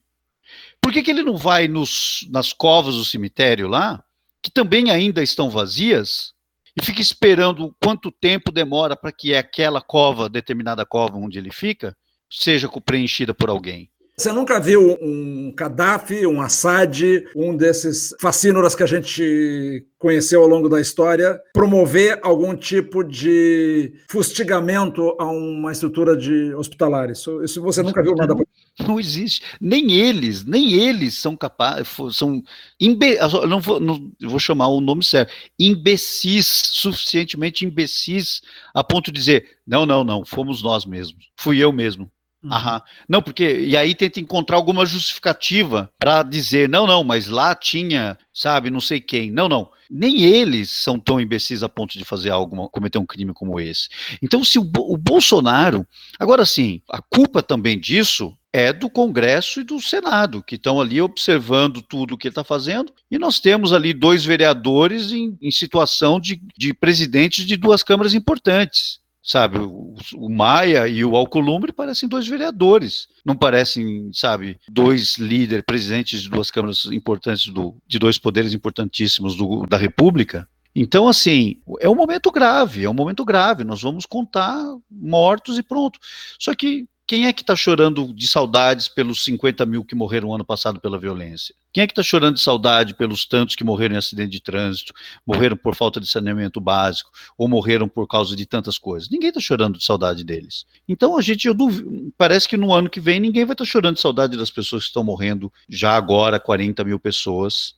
[0.81, 4.03] Por que, que ele não vai nos, nas covas do cemitério lá,
[4.41, 6.33] que também ainda estão vazias,
[6.75, 11.95] e fica esperando quanto tempo demora para que aquela cova, determinada cova onde ele fica,
[12.29, 13.89] seja preenchida por alguém?
[14.19, 20.47] Você nunca viu um Gaddafi, um Assad, um desses fascínoras que a gente conheceu ao
[20.47, 27.11] longo da história, promover algum tipo de fustigamento a uma estrutura de hospitalar?
[27.11, 28.33] Isso, isso você nunca viu nada?
[28.79, 29.43] Não existe.
[29.61, 32.41] Nem eles, nem eles são capazes, são
[32.79, 38.41] imbe, não vou, não vou chamar o nome certo, imbecis, suficientemente imbecis
[38.73, 42.11] a ponto de dizer, não, não, não, fomos nós mesmos, fui eu mesmo.
[42.43, 42.53] Uhum.
[42.53, 42.81] Aham.
[43.09, 43.61] Não, porque.
[43.61, 48.81] E aí tenta encontrar alguma justificativa para dizer, não, não, mas lá tinha, sabe, não
[48.81, 49.31] sei quem.
[49.31, 49.69] Não, não.
[49.89, 53.87] Nem eles são tão imbecis a ponto de fazer algo, cometer um crime como esse.
[54.21, 55.87] Então, se o, o Bolsonaro.
[56.19, 61.01] Agora sim, a culpa também disso é do Congresso e do Senado, que estão ali
[61.01, 65.51] observando tudo o que ele está fazendo, e nós temos ali dois vereadores em, em
[65.51, 69.59] situação de, de presidentes de duas câmaras importantes sabe?
[69.59, 76.21] O, o, Maia e o Alcolumbre parecem dois vereadores, não parecem, sabe, dois líderes, presidentes
[76.21, 80.47] de duas câmaras importantes, do, de dois poderes importantíssimos do, da República.
[80.73, 83.63] Então, assim, é um momento grave, é um momento grave.
[83.63, 85.99] Nós vamos contar mortos e pronto.
[86.39, 90.43] Só que quem é que está chorando de saudades pelos 50 mil que morreram ano
[90.43, 91.55] passado pela violência?
[91.71, 94.93] Quem é que está chorando de saudade pelos tantos que morreram em acidente de trânsito,
[95.25, 99.09] morreram por falta de saneamento básico, ou morreram por causa de tantas coisas?
[99.09, 100.65] Ninguém está chorando de saudade deles.
[100.85, 103.71] Então a gente, eu duvido, parece que no ano que vem ninguém vai estar tá
[103.71, 107.76] chorando de saudade das pessoas que estão morrendo já agora, 40 mil pessoas,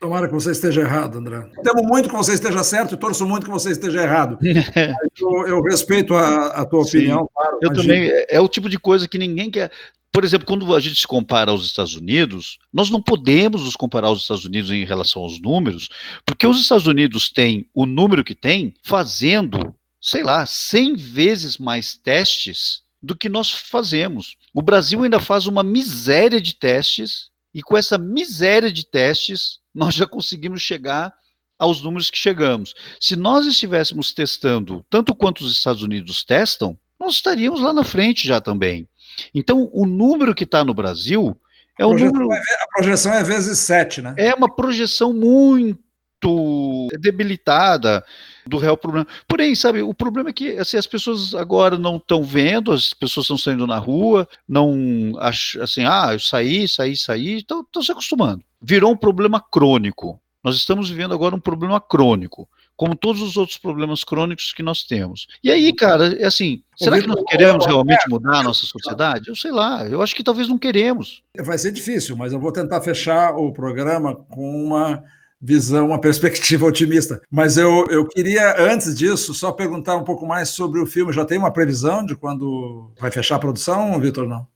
[0.00, 1.46] Tomara que você esteja errado, André.
[1.62, 4.38] Temo muito que você esteja certo e torço muito que você esteja errado.
[5.20, 7.58] eu, eu, respeito a, a tua Sim, opinião, claro.
[7.60, 8.08] Eu também.
[8.08, 9.70] É, é o tipo de coisa que ninguém quer.
[10.10, 14.08] Por exemplo, quando a gente se compara aos Estados Unidos, nós não podemos nos comparar
[14.08, 15.90] aos Estados Unidos em relação aos números,
[16.24, 21.94] porque os Estados Unidos têm o número que têm fazendo, sei lá, 100 vezes mais
[21.94, 24.36] testes do que nós fazemos.
[24.52, 29.94] O Brasil ainda faz uma miséria de testes, e com essa miséria de testes, nós
[29.94, 31.12] já conseguimos chegar
[31.58, 32.74] aos números que chegamos.
[33.00, 38.26] Se nós estivéssemos testando tanto quanto os Estados Unidos testam, nós estaríamos lá na frente
[38.26, 38.88] já também.
[39.34, 41.38] Então, o número que está no Brasil
[41.78, 42.32] é um número.
[42.32, 44.14] É, a projeção é vezes 7, né?
[44.16, 48.04] É uma projeção muito debilitada
[48.46, 49.06] do real problema.
[49.26, 53.24] Porém, sabe, o problema é que assim, as pessoas agora não estão vendo, as pessoas
[53.24, 58.42] estão saindo na rua, não assim, ah, eu saí, saí, saí, estão se acostumando.
[58.60, 60.20] Virou um problema crônico.
[60.42, 64.84] Nós estamos vivendo agora um problema crônico, como todos os outros problemas crônicos que nós
[64.84, 65.26] temos.
[65.44, 69.28] E aí, cara, é assim, será que nós queremos realmente mudar a nossa sociedade?
[69.28, 71.22] Eu sei lá, eu acho que talvez não queremos.
[71.38, 75.04] Vai ser difícil, mas eu vou tentar fechar o programa com uma
[75.40, 77.20] visão, uma perspectiva otimista.
[77.30, 81.12] Mas eu, eu queria, antes disso, só perguntar um pouco mais sobre o filme.
[81.12, 84.28] Já tem uma previsão de quando vai fechar a produção, Vitor?
[84.28, 84.46] Não?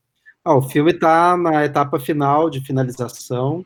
[0.45, 3.65] Ah, o filme está na etapa final de finalização.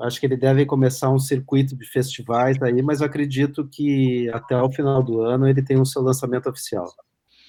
[0.00, 4.70] Acho que ele deve começar um circuito de festivais aí, mas acredito que até o
[4.70, 6.86] final do ano ele tem o seu lançamento oficial.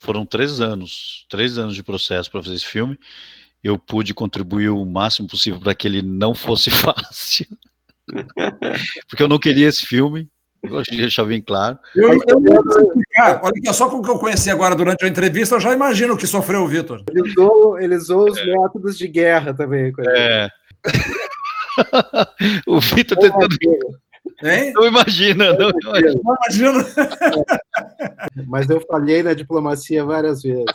[0.02, 2.98] Foram três anos, três anos de processo para fazer esse filme.
[3.64, 7.46] Eu pude contribuir o máximo possível para que ele não fosse fácil.
[9.10, 10.28] Porque eu não queria esse filme,
[10.64, 11.78] eu deixar bem claro.
[11.96, 12.64] Eu, eu, eu,
[13.42, 16.18] olha só com o que eu conheci agora durante a entrevista, eu já imagino o
[16.18, 17.04] que sofreu o Vitor.
[17.10, 18.46] Ele usou, ele usou os é.
[18.46, 19.94] métodos de guerra também.
[20.16, 20.50] É.
[22.68, 23.56] o Vitor tentando.
[24.44, 24.74] Hein?
[24.76, 26.86] Não imagina, não, não imagina.
[28.48, 30.66] Mas eu falhei na diplomacia várias vezes.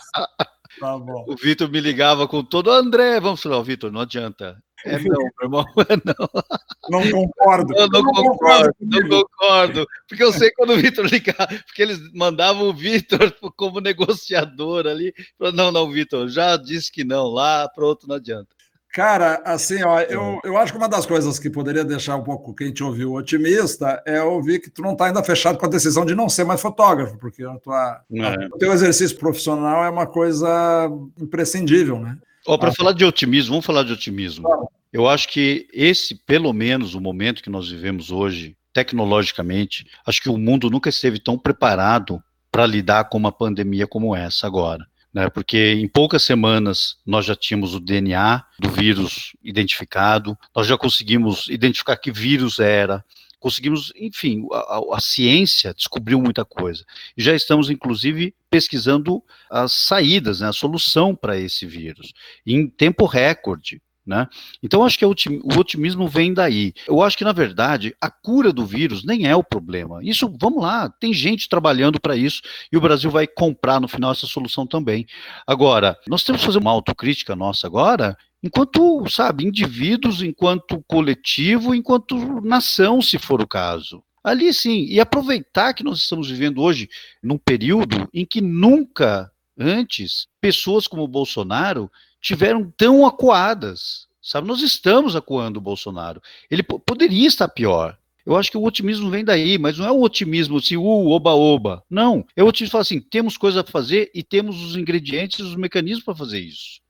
[0.81, 4.57] Tá o Vitor me ligava com todo André, vamos falar, Vitor, não adianta.
[4.85, 7.01] É não, meu irmão, é não.
[7.03, 7.73] Não concordo.
[7.73, 9.87] Não, não, não concordo, não concordo.
[10.07, 15.15] Porque eu sei quando o Vitor ligava, porque eles mandavam o Vitor como negociador ali.
[15.55, 18.49] Não, não, Vitor, já disse que não, lá, pronto, não adianta.
[18.95, 22.55] Cara, assim, ó, eu, eu acho que uma das coisas que poderia deixar um pouco
[22.55, 26.07] quem te ouviu otimista é ouvir que tu não está ainda fechado com a decisão
[26.07, 28.47] de não ser mais fotógrafo, porque a tua, é.
[28.47, 32.17] o teu exercício profissional é uma coisa imprescindível, né?
[32.47, 34.47] Oh, Para ah, falar de otimismo, vamos falar de otimismo.
[34.93, 40.29] Eu acho que esse, pelo menos, o momento que nós vivemos hoje, tecnologicamente, acho que
[40.29, 45.31] o mundo nunca esteve tão preparado para lidar com uma pandemia como essa agora né,
[45.31, 51.47] porque em poucas semanas nós já tínhamos o DNA do vírus identificado, nós já conseguimos
[51.49, 53.05] identificar que vírus era,
[53.45, 56.83] conseguimos, enfim, a, a, ciência descobriu muita coisa.
[57.15, 62.15] E já estamos, inclusive, pesquisando as saídas, né, a solução para esse vírus,
[62.47, 63.83] em tempo recorde.
[64.07, 64.29] Né?
[64.63, 66.75] Então, acho que o otimismo vem daí.
[66.87, 70.01] Eu acho que, na verdade, a cura do vírus nem é o problema.
[70.03, 74.13] Isso, vamos lá, tem gente trabalhando para isso e o Brasil vai comprar no final
[74.13, 75.07] essa solução também.
[75.47, 82.43] Agora, nós temos que fazer uma autocrítica nossa agora, enquanto, sabe, indivíduos, enquanto coletivo, enquanto
[82.43, 84.05] nação, se for o caso.
[84.23, 86.89] Ali sim, e aproveitar que nós estamos vivendo hoje
[87.23, 91.91] num período em que nunca antes pessoas como Bolsonaro
[92.25, 94.07] tiveram tão acuadas.
[94.23, 96.23] Sabe, nós estamos acuando o Bolsonaro.
[96.51, 97.95] Ele poderia estar pior.
[98.25, 101.85] Eu acho que o otimismo vem daí, mas não é o otimismo assim, uh, oba-oba.
[101.91, 102.25] Não.
[102.35, 106.03] É o otimismo falar assim: temos coisa a fazer e temos os ingredientes, os mecanismos
[106.03, 106.81] para fazer isso.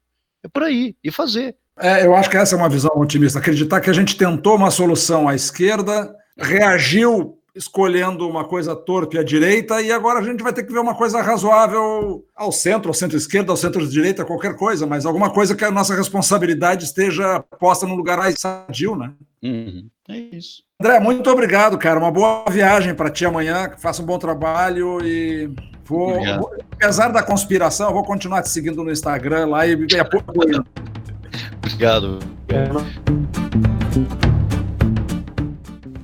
[0.45, 1.57] É por aí, e fazer.
[1.81, 3.41] É, eu acho que essa é uma visão otimista.
[3.41, 9.23] Acreditar que a gente tentou uma solução à esquerda, reagiu escolhendo uma coisa torpe à
[9.23, 12.95] direita e agora a gente vai ter que ver uma coisa razoável ao centro, ao
[12.95, 17.95] centro-esquerda, ao centro-direita, qualquer coisa, mas alguma coisa que a nossa responsabilidade esteja posta no
[17.95, 19.13] lugar mais sadio, né?
[19.43, 19.89] Uhum.
[20.09, 20.63] É isso.
[20.81, 21.99] André, muito obrigado, cara.
[21.99, 23.71] Uma boa viagem para ti amanhã.
[23.79, 25.51] Faça um bom trabalho e
[25.85, 29.99] vou, vou, apesar da conspiração, eu vou continuar te seguindo no Instagram lá e, e
[29.99, 30.67] apoiando.
[31.63, 32.19] obrigado.
[32.49, 34.34] É.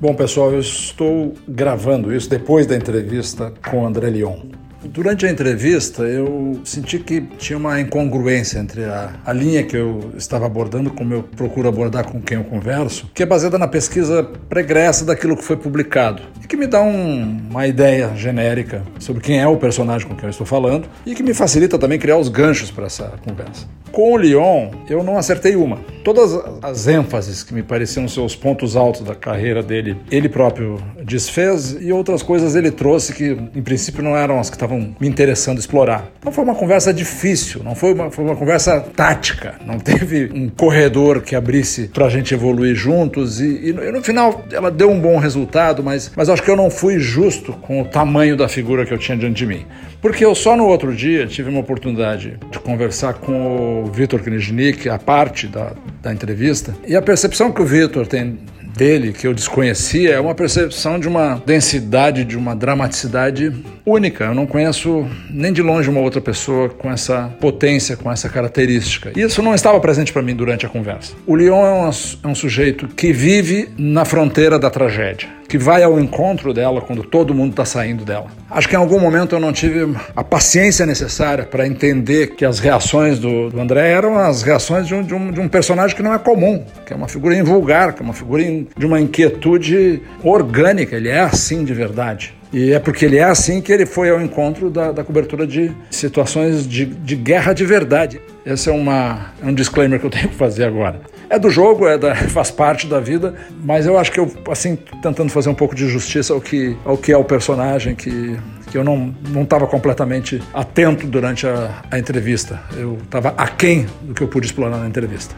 [0.00, 4.49] Bom, pessoal, eu estou gravando isso depois da entrevista com André Leon.
[4.84, 10.12] Durante a entrevista, eu senti que tinha uma incongruência entre a, a linha que eu
[10.16, 14.22] estava abordando, como eu procuro abordar com quem eu converso, que é baseada na pesquisa
[14.48, 19.38] pregressa daquilo que foi publicado, e que me dá um, uma ideia genérica sobre quem
[19.38, 22.28] é o personagem com quem eu estou falando, e que me facilita também criar os
[22.28, 23.66] ganchos para essa conversa.
[23.92, 25.78] Com o Lyon, eu não acertei uma.
[26.04, 30.80] Todas as ênfases que me pareciam ser os pontos altos da carreira dele, ele próprio
[31.04, 35.08] desfez e outras coisas ele trouxe que, em princípio, não eram as que estavam me
[35.08, 36.10] interessando explorar.
[36.18, 39.54] Então foi uma conversa difícil, não foi uma, foi uma conversa tática.
[39.64, 44.02] Não teve um corredor que abrisse para a gente evoluir juntos e, e, e, no
[44.02, 47.82] final ela deu um bom resultado, mas, mas acho que eu não fui justo com
[47.82, 49.66] o tamanho da figura que eu tinha diante de mim.
[50.00, 54.88] Porque eu só no outro dia tive uma oportunidade de conversar com o Vitor Kniznik,
[54.88, 58.38] a parte da, da entrevista, e a percepção que o Vitor tem
[58.80, 63.52] dele, que eu desconhecia, é uma percepção de uma densidade, de uma dramaticidade
[63.84, 64.24] única.
[64.24, 69.12] Eu não conheço nem de longe uma outra pessoa com essa potência, com essa característica.
[69.14, 71.12] Isso não estava presente para mim durante a conversa.
[71.26, 71.90] O Leon é um,
[72.24, 77.02] é um sujeito que vive na fronteira da tragédia, que vai ao encontro dela quando
[77.02, 78.26] todo mundo está saindo dela.
[78.48, 82.60] Acho que em algum momento eu não tive a paciência necessária para entender que as
[82.60, 86.04] reações do, do André eram as reações de um, de, um, de um, personagem que
[86.04, 90.00] não é comum, que é uma figura invulgar, que é uma figura de uma inquietude
[90.22, 90.94] orgânica.
[90.94, 92.32] Ele é assim de verdade.
[92.52, 95.72] E é porque ele é assim que ele foi ao encontro da, da cobertura de
[95.90, 98.20] situações de, de, guerra de verdade.
[98.44, 101.00] Esse é, uma, é um disclaimer que eu tenho que fazer agora.
[101.28, 104.76] É do jogo, é da, faz parte da vida, mas eu acho que eu, assim,
[105.00, 108.36] tentando fazer um pouco de justiça ao que, ao que é o personagem, que,
[108.68, 112.60] que eu não estava completamente atento durante a, a entrevista.
[112.76, 115.36] Eu estava aquém do que eu pude explorar na entrevista.